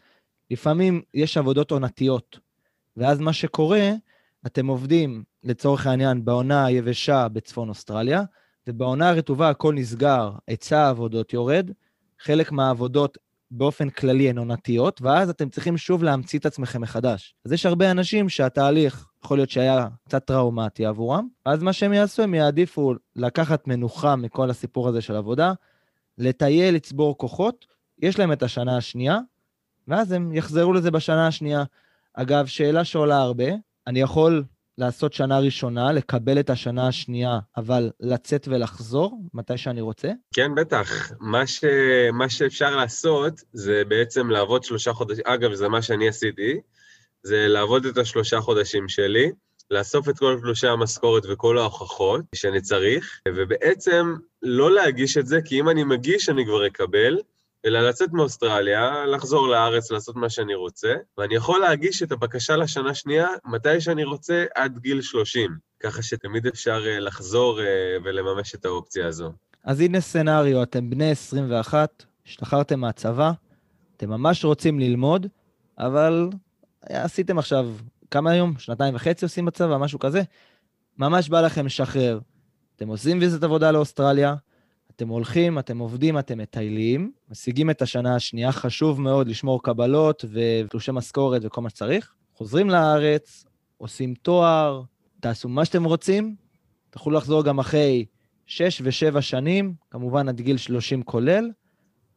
[0.51, 2.39] לפעמים יש עבודות עונתיות.
[2.97, 3.91] ואז מה שקורה,
[4.45, 8.23] אתם עובדים, לצורך העניין, בעונה היבשה בצפון אוסטרליה,
[8.67, 11.71] ובעונה הרטובה הכל נסגר, היצע העבודות יורד,
[12.19, 13.17] חלק מהעבודות
[13.57, 17.35] באופן כללי הן עונתיות, ואז אתם צריכים שוב להמציא את עצמכם מחדש.
[17.45, 22.23] אז יש הרבה אנשים שהתהליך יכול להיות שהיה קצת טראומטי עבורם, אז מה שהם יעשו,
[22.23, 25.53] הם יעדיפו לקחת מנוחה מכל הסיפור הזה של עבודה,
[26.17, 27.65] לטייל, לצבור כוחות,
[28.01, 29.19] יש להם את השנה השנייה,
[29.87, 31.63] ואז הם יחזרו לזה בשנה השנייה.
[32.13, 33.45] אגב, שאלה שעולה הרבה,
[33.87, 34.43] אני יכול
[34.77, 40.11] לעשות שנה ראשונה, לקבל את השנה השנייה, אבל לצאת ולחזור מתי שאני רוצה?
[40.33, 41.11] כן, בטח.
[41.19, 41.63] מה, ש...
[42.13, 46.59] מה שאפשר לעשות זה בעצם לעבוד שלושה חודשים, אגב, זה מה שאני עשיתי,
[47.23, 49.31] זה לעבוד את השלושה חודשים שלי,
[49.71, 55.59] לאסוף את כל תלושי המשכורת וכל ההוכחות שאני צריך, ובעצם לא להגיש את זה, כי
[55.59, 57.17] אם אני מגיש אני כבר אקבל,
[57.65, 62.93] אלא לצאת מאוסטרליה, לחזור לארץ, לעשות מה שאני רוצה, ואני יכול להגיש את הבקשה לשנה
[62.93, 67.59] שנייה מתי שאני רוצה עד גיל 30, ככה שתמיד אפשר לחזור
[68.03, 69.31] ולממש את האופציה הזו.
[69.63, 73.31] אז הנה סצנריו, אתם בני 21, השתחררתם מהצבא,
[73.97, 75.27] אתם ממש רוצים ללמוד,
[75.79, 76.29] אבל
[76.81, 77.69] עשיתם עכשיו,
[78.11, 78.53] כמה היום?
[78.57, 80.21] שנתיים וחצי עושים בצבא, משהו כזה?
[80.97, 82.19] ממש בא לכם לשחרר.
[82.75, 84.35] אתם עושים ויזת עבודה לאוסטרליה,
[84.95, 90.91] אתם הולכים, אתם עובדים, אתם מטיילים, משיגים את השנה השנייה, חשוב מאוד לשמור קבלות ותלושי
[90.91, 92.13] משכורת וכל מה שצריך.
[92.35, 93.45] חוזרים לארץ,
[93.77, 94.81] עושים תואר,
[95.19, 96.35] תעשו מה שאתם רוצים,
[96.89, 98.05] תוכלו לחזור גם אחרי
[98.45, 101.51] 6 ו-7 שנים, כמובן עד גיל 30 כולל,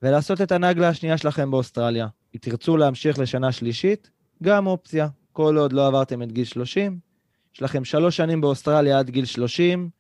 [0.02, 2.06] ולעשות את הנגלה השנייה שלכם באוסטרליה.
[2.34, 4.10] אם תרצו להמשיך לשנה שלישית,
[4.42, 5.08] גם אופציה.
[5.32, 6.98] כל עוד לא עברתם את גיל 30,
[7.54, 9.90] יש לכם שלוש שנים באוסטרליה עד גיל 30,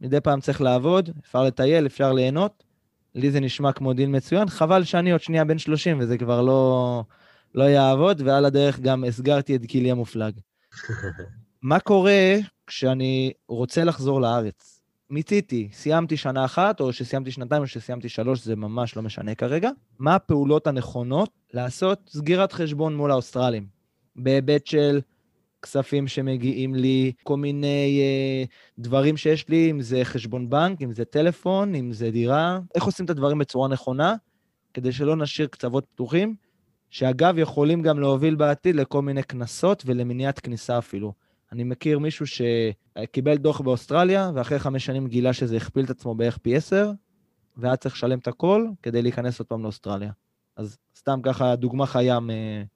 [0.00, 2.64] מדי פעם צריך לעבוד, אפשר לטייל, אפשר ליהנות.
[3.14, 7.02] לי זה נשמע כמו דיל מצוין, חבל שאני עוד שנייה בן 30 וזה כבר לא,
[7.54, 10.32] לא יעבוד, ועל הדרך גם הסגרתי את גילי המופלג.
[11.62, 12.36] מה קורה
[12.66, 14.80] כשאני רוצה לחזור לארץ?
[15.10, 19.70] מיציתי, סיימתי שנה אחת, או שסיימתי שנתיים, או שסיימתי שלוש, זה ממש לא משנה כרגע.
[19.98, 23.66] מה הפעולות הנכונות לעשות סגירת חשבון מול האוסטרלים?
[24.16, 25.00] בהיבט של
[25.62, 28.44] כספים שמגיעים לי, כל מיני אה,
[28.78, 32.58] דברים שיש לי, אם זה חשבון בנק, אם זה טלפון, אם זה דירה.
[32.74, 34.14] איך עושים את הדברים בצורה נכונה,
[34.74, 36.34] כדי שלא נשאיר קצוות פתוחים,
[36.90, 41.12] שאגב, יכולים גם להוביל בעתיד לכל מיני קנסות ולמניעת כניסה אפילו.
[41.52, 46.38] אני מכיר מישהו שקיבל דוח באוסטרליה, ואחרי חמש שנים גילה שזה הכפיל את עצמו בערך
[46.38, 46.90] פי עשר,
[47.56, 50.10] והיה צריך לשלם את הכל כדי להיכנס עוד פעם לאוסטרליה.
[50.58, 52.18] אז סתם ככה דוגמה חיה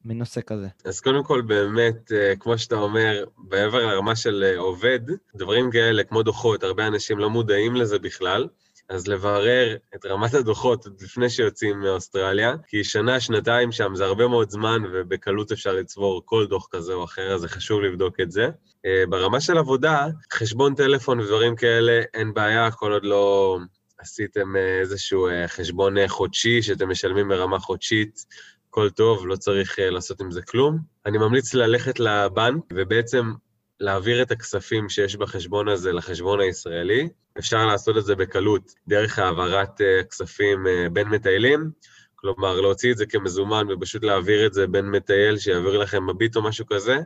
[0.05, 0.68] מנושא כזה.
[0.85, 5.01] אז קודם כל, באמת, אה, כמו שאתה אומר, מעבר לרמה של אה, עובד,
[5.35, 8.49] דברים כאלה כמו דוחות, הרבה אנשים לא מודעים לזה בכלל.
[8.89, 14.28] אז לברר את רמת הדוחות עוד לפני שיוצאים מאוסטרליה, כי שנה, שנתיים שם זה הרבה
[14.28, 18.30] מאוד זמן, ובקלות אפשר לצבור כל דוח כזה או אחר, אז זה חשוב לבדוק את
[18.30, 18.49] זה.
[18.87, 23.59] אה, ברמה של עבודה, חשבון טלפון ודברים כאלה, אין בעיה, כל עוד לא
[24.03, 28.27] עשיתם אה, איזשהו אה, חשבון אה, חודשי שאתם משלמים ברמה חודשית,
[28.69, 30.79] הכל טוב, לא צריך לעשות עם זה כלום.
[31.07, 33.33] אני ממליץ ללכת לבנק ובעצם
[33.81, 37.09] להעביר את הכספים שיש בחשבון הזה לחשבון הישראלי.
[37.39, 39.81] אפשר לעשות את זה בקלות דרך העברת
[40.11, 41.71] כספים בין מטיילים,
[42.15, 46.43] כלומר להוציא את זה כמזומן ופשוט להעביר את זה בין מטייל שיעביר לכם בביט או
[46.43, 46.97] משהו כזה,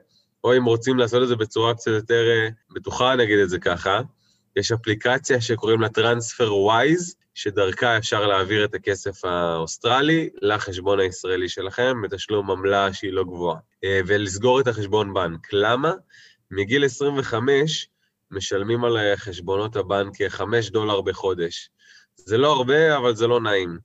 [0.45, 2.25] או אם רוצים לעשות את זה בצורה קצת יותר
[2.75, 4.01] בטוחה, נגיד את זה ככה,
[4.57, 12.51] יש אפליקציה שקוראים לה TransferWise, שדרכה אפשר להעביר את הכסף האוסטרלי לחשבון הישראלי שלכם, בתשלום
[12.51, 15.53] עמלה שהיא לא גבוהה, אה, ולסגור את החשבון בנק.
[15.53, 15.93] למה?
[16.51, 17.89] מגיל 25
[18.31, 21.71] משלמים על חשבונות הבנק 5 דולר בחודש.
[22.17, 23.79] זה לא הרבה, אבל זה לא נעים,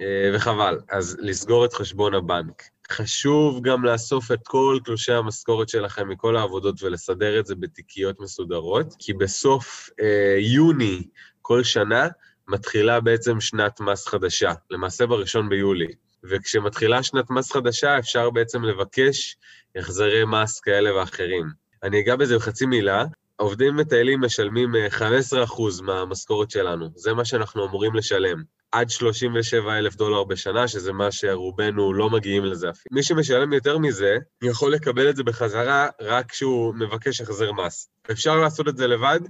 [0.00, 0.80] אה, וחבל.
[0.88, 2.62] אז לסגור את חשבון הבנק.
[2.92, 8.94] חשוב גם לאסוף את כל תלושי המשכורת שלכם מכל העבודות ולסדר את זה בתיקיות מסודרות,
[8.98, 11.02] כי בסוף אה, יוני
[11.42, 12.08] כל שנה
[12.48, 15.88] מתחילה בעצם שנת מס חדשה, למעשה בראשון ביולי.
[16.24, 19.36] וכשמתחילה שנת מס חדשה אפשר בעצם לבקש
[19.76, 21.46] החזרי מס כאלה ואחרים.
[21.82, 23.04] אני אגע בזה בחצי מילה.
[23.36, 28.42] עובדים מטיילים משלמים 15% אה, מהמשכורת שלנו, זה מה שאנחנו אמורים לשלם.
[28.72, 32.84] עד 37 אלף דולר בשנה, שזה מה שרובנו לא מגיעים לזה אפילו.
[32.92, 37.88] מי שמשלם יותר מזה, יכול לקבל את זה בחזרה רק כשהוא מבקש החזר מס.
[38.10, 39.20] אפשר לעשות את זה לבד,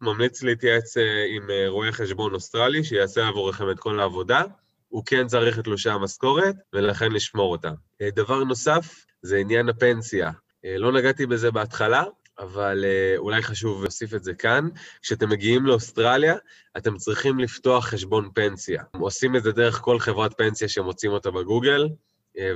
[0.00, 4.42] ממליץ להתייעץ אה, עם אה, רואה חשבון אוסטרלי, שיעשה עבורכם את כל העבודה.
[4.88, 7.70] הוא כן צריך את תלושי המשכורת, ולכן לשמור אותה.
[8.02, 10.30] אה, דבר נוסף, זה עניין הפנסיה.
[10.78, 12.04] לא נגעתי בזה בהתחלה,
[12.40, 14.68] אבל אה, אולי חשוב להוסיף את זה כאן.
[15.02, 16.34] כשאתם מגיעים לאוסטרליה,
[16.76, 18.82] אתם צריכים לפתוח חשבון פנסיה.
[18.92, 21.88] עושים את זה דרך כל חברת פנסיה שמוצאים אותה בגוגל,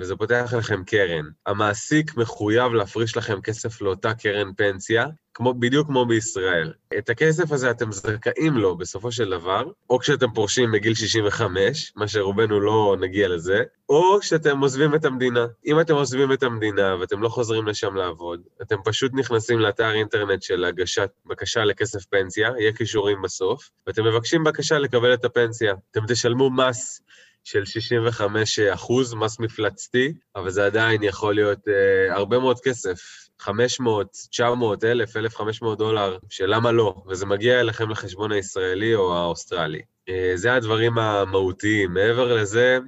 [0.00, 1.24] וזה פותח לכם קרן.
[1.46, 6.72] המעסיק מחויב להפריש לכם כסף לאותה קרן פנסיה, כמו, בדיוק כמו בישראל.
[6.98, 12.08] את הכסף הזה אתם זכאים לו בסופו של דבר, או כשאתם פורשים בגיל 65, מה
[12.08, 15.46] שרובנו לא נגיע לזה, או כשאתם עוזבים את המדינה.
[15.66, 20.42] אם אתם עוזבים את המדינה ואתם לא חוזרים לשם לעבוד, אתם פשוט נכנסים לאתר אינטרנט
[20.42, 25.74] של הגשת בקשה לכסף פנסיה, יהיה קישורים בסוף, ואתם מבקשים בקשה לקבל את הפנסיה.
[25.90, 27.02] אתם תשלמו מס
[27.44, 33.24] של 65 אחוז, מס מפלצתי, אבל זה עדיין יכול להיות אה, הרבה מאוד כסף.
[33.40, 39.80] 500, 900, 1,000, 1,500 דולר, שלמה לא, וזה מגיע אליכם לחשבון הישראלי או האוסטרלי.
[40.08, 41.94] אה, זה הדברים המהותיים.
[41.94, 42.78] מעבר לזה,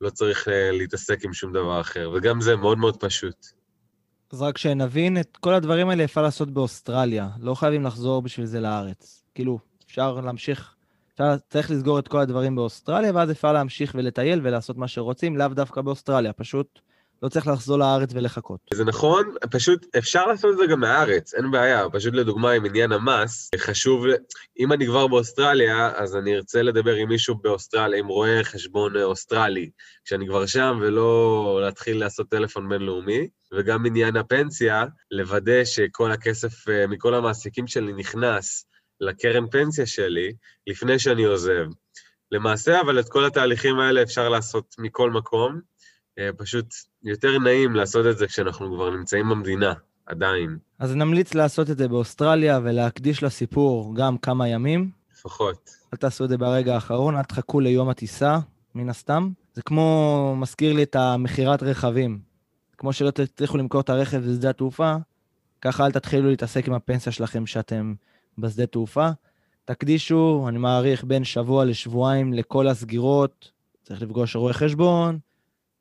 [0.00, 3.46] לא צריך אה, להתעסק עם שום דבר אחר, וגם זה מאוד מאוד פשוט.
[4.32, 7.28] אז רק שנבין, את כל הדברים האלה אפשר לעשות באוסטרליה.
[7.40, 9.24] לא חייבים לחזור בשביל זה לארץ.
[9.34, 10.74] כאילו, אפשר להמשיך
[11.18, 15.48] אפשר, צריך לסגור את כל הדברים באוסטרליה, ואז אפשר להמשיך ולטייל ולעשות מה שרוצים, לאו
[15.48, 16.78] דווקא באוסטרליה, פשוט
[17.22, 18.60] לא צריך לחזור לארץ ולחכות.
[18.74, 21.90] זה נכון, פשוט אפשר לעשות את זה גם מהארץ, אין בעיה.
[21.92, 24.04] פשוט לדוגמה, עם עניין המס, חשוב,
[24.58, 29.70] אם אני כבר באוסטרליה, אז אני ארצה לדבר עם מישהו באוסטרליה, עם רואה חשבון אוסטרלי,
[30.04, 33.28] כשאני כבר שם, ולא להתחיל לעשות טלפון בינלאומי.
[33.52, 38.67] וגם עניין הפנסיה, לוודא שכל הכסף אה, מכל המעסיקים שלי נכנס
[39.00, 40.32] לקרן פנסיה שלי
[40.66, 41.66] לפני שאני עוזב.
[42.32, 45.60] למעשה, אבל את כל התהליכים האלה אפשר לעשות מכל מקום.
[46.18, 46.66] אה, פשוט
[47.02, 49.72] יותר נעים לעשות את זה כשאנחנו כבר נמצאים במדינה,
[50.06, 50.58] עדיין.
[50.78, 54.90] אז נמליץ לעשות את זה באוסטרליה ולהקדיש לסיפור גם כמה ימים.
[55.18, 55.70] לפחות.
[55.92, 58.38] אל תעשו את זה ברגע האחרון, אל תחכו ליום הטיסה,
[58.74, 59.30] מן הסתם.
[59.54, 62.20] זה כמו, מזכיר לי את המכירת רכבים.
[62.78, 64.96] כמו שלא תצליחו למכור את הרכב בשדה התעופה,
[65.60, 67.94] ככה אל תתחילו להתעסק עם הפנסיה שלכם שאתם
[68.38, 69.08] בשדה תעופה.
[69.64, 73.50] תקדישו, אני מעריך, בין שבוע לשבועיים לכל הסגירות.
[73.82, 75.18] צריך לפגוש רואה חשבון,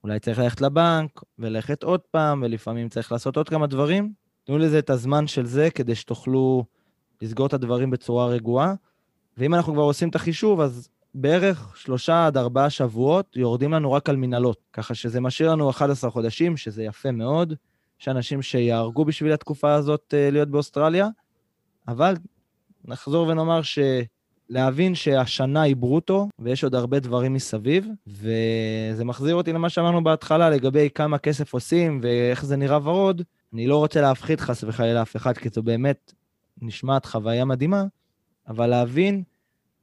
[0.03, 4.13] אולי צריך ללכת לבנק, וללכת עוד פעם, ולפעמים צריך לעשות עוד כמה דברים.
[4.43, 6.65] תנו לזה את הזמן של זה כדי שתוכלו
[7.21, 8.73] לסגור את הדברים בצורה רגועה.
[9.37, 14.09] ואם אנחנו כבר עושים את החישוב, אז בערך שלושה עד ארבעה שבועות יורדים לנו רק
[14.09, 14.57] על מנהלות.
[14.73, 17.53] ככה שזה משאיר לנו 11 חודשים, שזה יפה מאוד.
[18.01, 21.07] יש אנשים שיהרגו בשביל התקופה הזאת אה, להיות באוסטרליה,
[21.87, 22.15] אבל
[22.87, 29.69] נחזור ונאמר שלהבין שהשנה היא ברוטו, ויש עוד הרבה דברים מסביב, וזה מחזיר אותי למה
[29.69, 33.21] שאמרנו בהתחלה לגבי כמה כסף עושים ואיך זה נראה ורוד.
[33.53, 36.13] אני לא רוצה להפחיד חס וחלילה אף אחד, כי זו באמת
[36.61, 37.83] נשמעת חוויה מדהימה,
[38.47, 39.23] אבל להבין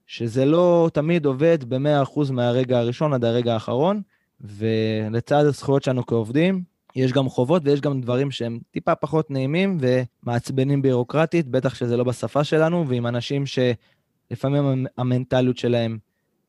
[0.07, 4.03] שזה לא תמיד עובד ב-100% מהרגע הראשון עד הרגע האחרון,
[4.41, 10.83] ולצד הזכויות שלנו כעובדים, יש גם חובות ויש גם דברים שהם טיפה פחות נעימים ומעצבנים
[10.83, 15.99] בירוקרטית, בטח שזה לא בשפה שלנו, ועם אנשים שלפעמים המנטליות שלהם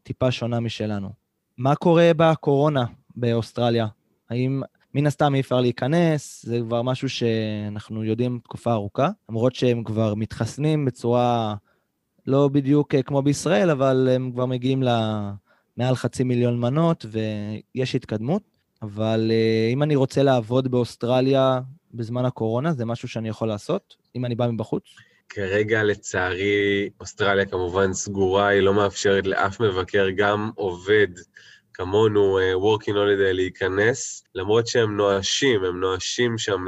[0.03, 1.09] טיפה שונה משלנו.
[1.57, 2.85] מה קורה בקורונה
[3.15, 3.87] באוסטרליה?
[4.29, 4.61] האם
[4.93, 10.15] מן הסתם אי אפשר להיכנס, זה כבר משהו שאנחנו יודעים תקופה ארוכה, למרות שהם כבר
[10.15, 11.55] מתחסנים בצורה
[12.27, 18.54] לא בדיוק כמו בישראל, אבל הם כבר מגיעים למעל חצי מיליון מנות ויש התקדמות.
[18.82, 21.59] אבל uh, אם אני רוצה לעבוד באוסטרליה
[21.93, 24.84] בזמן הקורונה, זה משהו שאני יכול לעשות, אם אני בא מבחוץ?
[25.30, 31.07] כרגע, לצערי, אוסטרליה כמובן סגורה, היא לא מאפשרת לאף מבקר, גם עובד
[31.73, 36.65] כמונו, uh, working holiday, להיכנס, למרות שהם נואשים, הם נואשים שם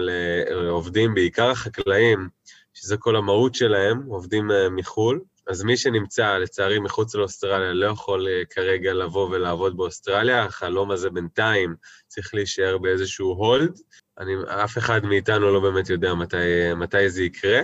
[0.50, 2.30] לעובדים, בעיקר החקלאים,
[2.74, 5.20] שזה כל המהות שלהם, עובדים מחו"ל.
[5.48, 11.10] אז מי שנמצא, לצערי, מחוץ לאוסטרליה, לא יכול uh, כרגע לבוא ולעבוד באוסטרליה, החלום הזה
[11.10, 11.76] בינתיים
[12.08, 13.80] צריך להישאר באיזשהו הולד.
[14.20, 14.34] אני,
[14.64, 17.62] אף אחד מאיתנו לא באמת יודע מתי, מתי זה יקרה.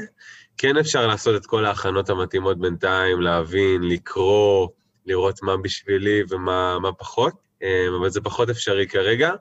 [0.58, 4.68] כן אפשר לעשות את כל ההכנות המתאימות בינתיים, להבין, לקרוא,
[5.06, 9.32] לראות מה בשבילי ומה פחות, אה, אבל זה פחות אפשרי כרגע.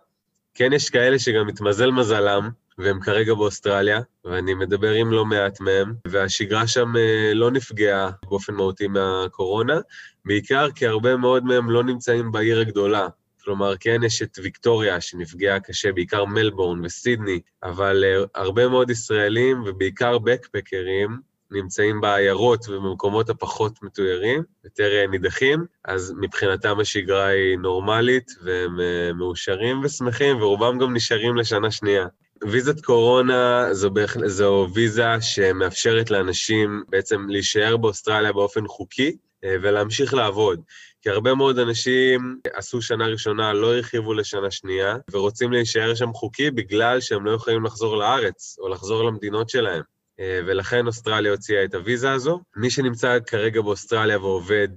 [0.55, 5.95] כן יש כאלה שגם מתמזל מזלם, והם כרגע באוסטרליה, ואני מדבר עם לא מעט מהם,
[6.07, 9.81] והשגרה שם אה, לא נפגעה באופן מהותי מהקורונה,
[10.25, 13.09] בעיקר כי הרבה מאוד מהם לא נמצאים בעיר הגדולה.
[13.45, 19.63] כלומר, כן, יש את ויקטוריה שנפגעה קשה, בעיקר מלבורן וסידני, אבל uh, הרבה מאוד ישראלים,
[19.67, 21.21] ובעיקר בקפקרים,
[21.53, 29.13] נמצאים בעיירות ובמקומות הפחות מתוירים, יותר uh, נידחים, אז מבחינתם השגרה היא נורמלית, והם uh,
[29.13, 32.07] מאושרים ושמחים, ורובם גם נשארים לשנה שנייה.
[32.43, 34.17] ויזת קורונה זו, בהח...
[34.27, 40.61] זו ויזה שמאפשרת לאנשים בעצם להישאר באוסטרליה באופן חוקי ולהמשיך לעבוד.
[41.03, 46.51] כי הרבה מאוד אנשים עשו שנה ראשונה, לא הרחיבו לשנה שנייה, ורוצים להישאר שם חוקי
[46.51, 49.83] בגלל שהם לא יכולים לחזור לארץ, או לחזור למדינות שלהם.
[50.21, 52.41] אה, ולכן אוסטרליה הוציאה את הוויזה הזו.
[52.57, 54.69] מי שנמצא כרגע באוסטרליה ועובד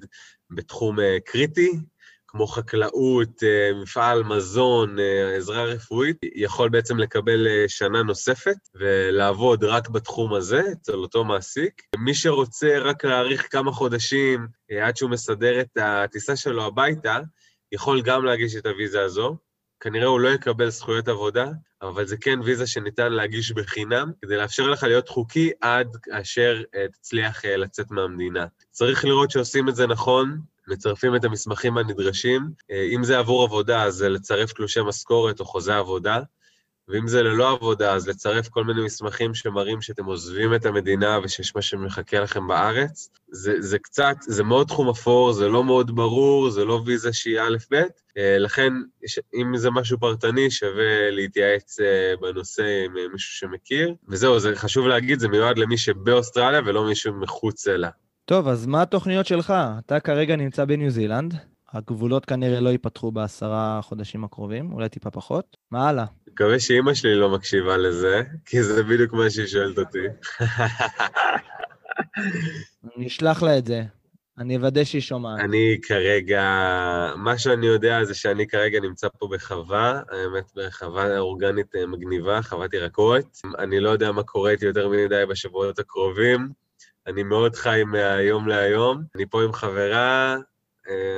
[0.50, 1.72] בתחום אה, קריטי,
[2.28, 4.98] כמו חקלאות, אה, מפעל מזון,
[5.38, 11.82] עזרה רפואית, יכול בעצם לקבל שנה נוספת ולעבוד רק בתחום הזה, אצל אותו מעסיק.
[11.98, 14.48] מי שרוצה רק להאריך כמה חודשים
[14.82, 17.20] עד שהוא מסדר את הטיסה שלו הביתה,
[17.72, 19.38] יכול גם להגיש את הוויזה הזו.
[19.86, 21.48] כנראה הוא לא יקבל זכויות עבודה,
[21.82, 26.62] אבל זה כן ויזה שניתן להגיש בחינם, כדי לאפשר לך להיות חוקי עד אשר
[26.94, 28.46] תצליח לצאת מהמדינה.
[28.72, 32.50] צריך לראות שעושים את זה נכון, מצרפים את המסמכים הנדרשים.
[32.72, 36.20] אה, אם זה עבור עבודה, אז זה לצרף תלושי משכורת או חוזה עבודה,
[36.90, 41.56] ואם זה ללא עבודה, אז לצרף כל מיני מסמכים שמראים שאתם עוזבים את המדינה ושיש
[41.56, 43.10] מה שמחכה לכם בארץ.
[43.32, 47.40] זה, זה קצת, זה מאוד תחום אפור, זה לא מאוד ברור, זה לא ויזה שהיא
[47.40, 47.76] א'-ב',
[48.18, 48.74] אה, לכן,
[49.42, 53.96] אם זה משהו פרטני, שווה להתייעץ אה, בנושא עם מישהו שמכיר.
[54.10, 57.90] וזהו, זה חשוב להגיד, זה מיועד למי שבאוסטרליה ולא מישהו מחוץ אליה.
[58.26, 59.54] טוב, אז מה התוכניות שלך?
[59.86, 61.34] אתה כרגע נמצא בניו זילנד,
[61.74, 65.58] הגבולות כנראה לא ייפתחו בעשרה חודשים הקרובים, אולי טיפה פחות.
[65.72, 66.06] מה הלאה?
[66.28, 70.00] מקווה שאימא שלי לא מקשיבה לזה, כי זה בדיוק מה שהיא שואלת אותי.
[72.98, 73.84] אני אשלח לה את זה.
[74.38, 75.40] אני אוודא שהיא שומעת.
[75.40, 76.44] אני כרגע,
[77.18, 82.74] מה שאני יודע זה שאני כרגע נמצא פה בחווה, האמת בחווה אורגנית אה, מגניבה, חוות
[82.74, 83.42] ירקות.
[83.60, 86.50] אני לא יודע מה קורה איתי יותר מדי בשבועות הקרובים.
[87.08, 89.04] אני מאוד חי מהיום להיום.
[89.16, 90.38] אני פה עם חברה,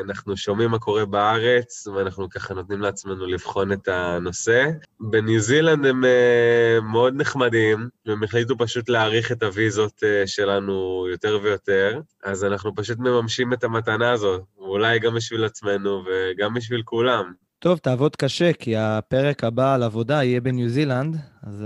[0.04, 4.66] אנחנו שומעים מה קורה בארץ, ואנחנו ככה נותנים לעצמנו לבחון את הנושא.
[5.00, 11.40] בניו זילנד הם אה, מאוד נחמדים, והם החליטו פשוט להאריך את הוויזות אה, שלנו יותר
[11.44, 17.34] ויותר, אז אנחנו פשוט מממשים את המתנה הזו, ואולי גם בשביל עצמנו וגם בשביל כולם.
[17.60, 21.66] טוב, תעבוד קשה, כי הפרק הבא על עבודה יהיה בניו זילנד, אז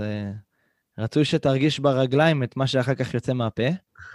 [0.98, 3.68] רצוי שתרגיש ברגליים את מה שאחר כך יוצא מהפה.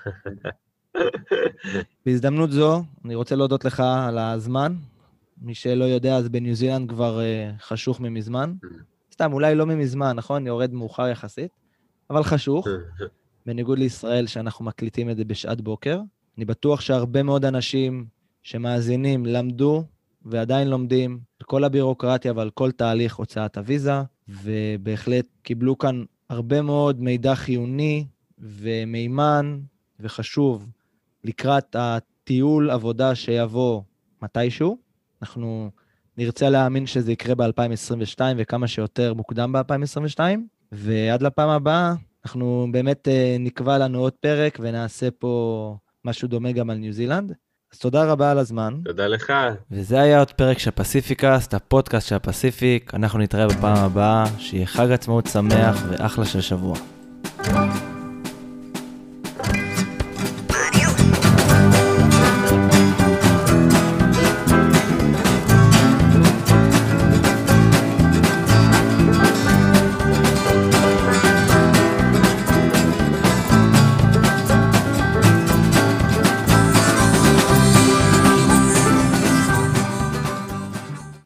[2.05, 4.75] בהזדמנות זו, אני רוצה להודות לך על הזמן.
[5.41, 8.53] מי שלא יודע, אז בניו זילנד כבר uh, חשוך ממזמן.
[9.13, 10.41] סתם, אולי לא ממזמן, נכון?
[10.41, 11.51] אני יורד מאוחר יחסית.
[12.09, 12.67] אבל חשוך,
[13.45, 16.01] בניגוד לישראל שאנחנו מקליטים את זה בשעת בוקר.
[16.37, 18.05] אני בטוח שהרבה מאוד אנשים
[18.43, 19.83] שמאזינים למדו
[20.25, 27.01] ועדיין לומדים על כל הבירוקרטיה ועל כל תהליך הוצאת הוויזה, ובהחלט קיבלו כאן הרבה מאוד
[27.01, 28.05] מידע חיוני
[28.39, 29.59] ומימן
[29.99, 30.67] וחשוב
[31.23, 33.81] לקראת הטיול עבודה שיבוא
[34.21, 34.77] מתישהו.
[35.21, 35.71] אנחנו
[36.17, 40.19] נרצה להאמין שזה יקרה ב-2022 וכמה שיותר מוקדם ב-2022,
[40.71, 41.93] ועד לפעם הבאה
[42.25, 47.33] אנחנו באמת אה, נקבע לנו עוד פרק ונעשה פה משהו דומה גם על ניו זילנד.
[47.73, 48.79] אז תודה רבה על הזמן.
[48.85, 49.33] תודה לך.
[49.71, 52.93] וזה היה עוד פרק של פסיפיקאסט, הפודקאסט של הפסיפיק.
[52.93, 56.75] אנחנו נתראה בפעם הבאה, שיהיה חג עצמאות שמח ואחלה של שבוע.
[57.43, 57.86] thank you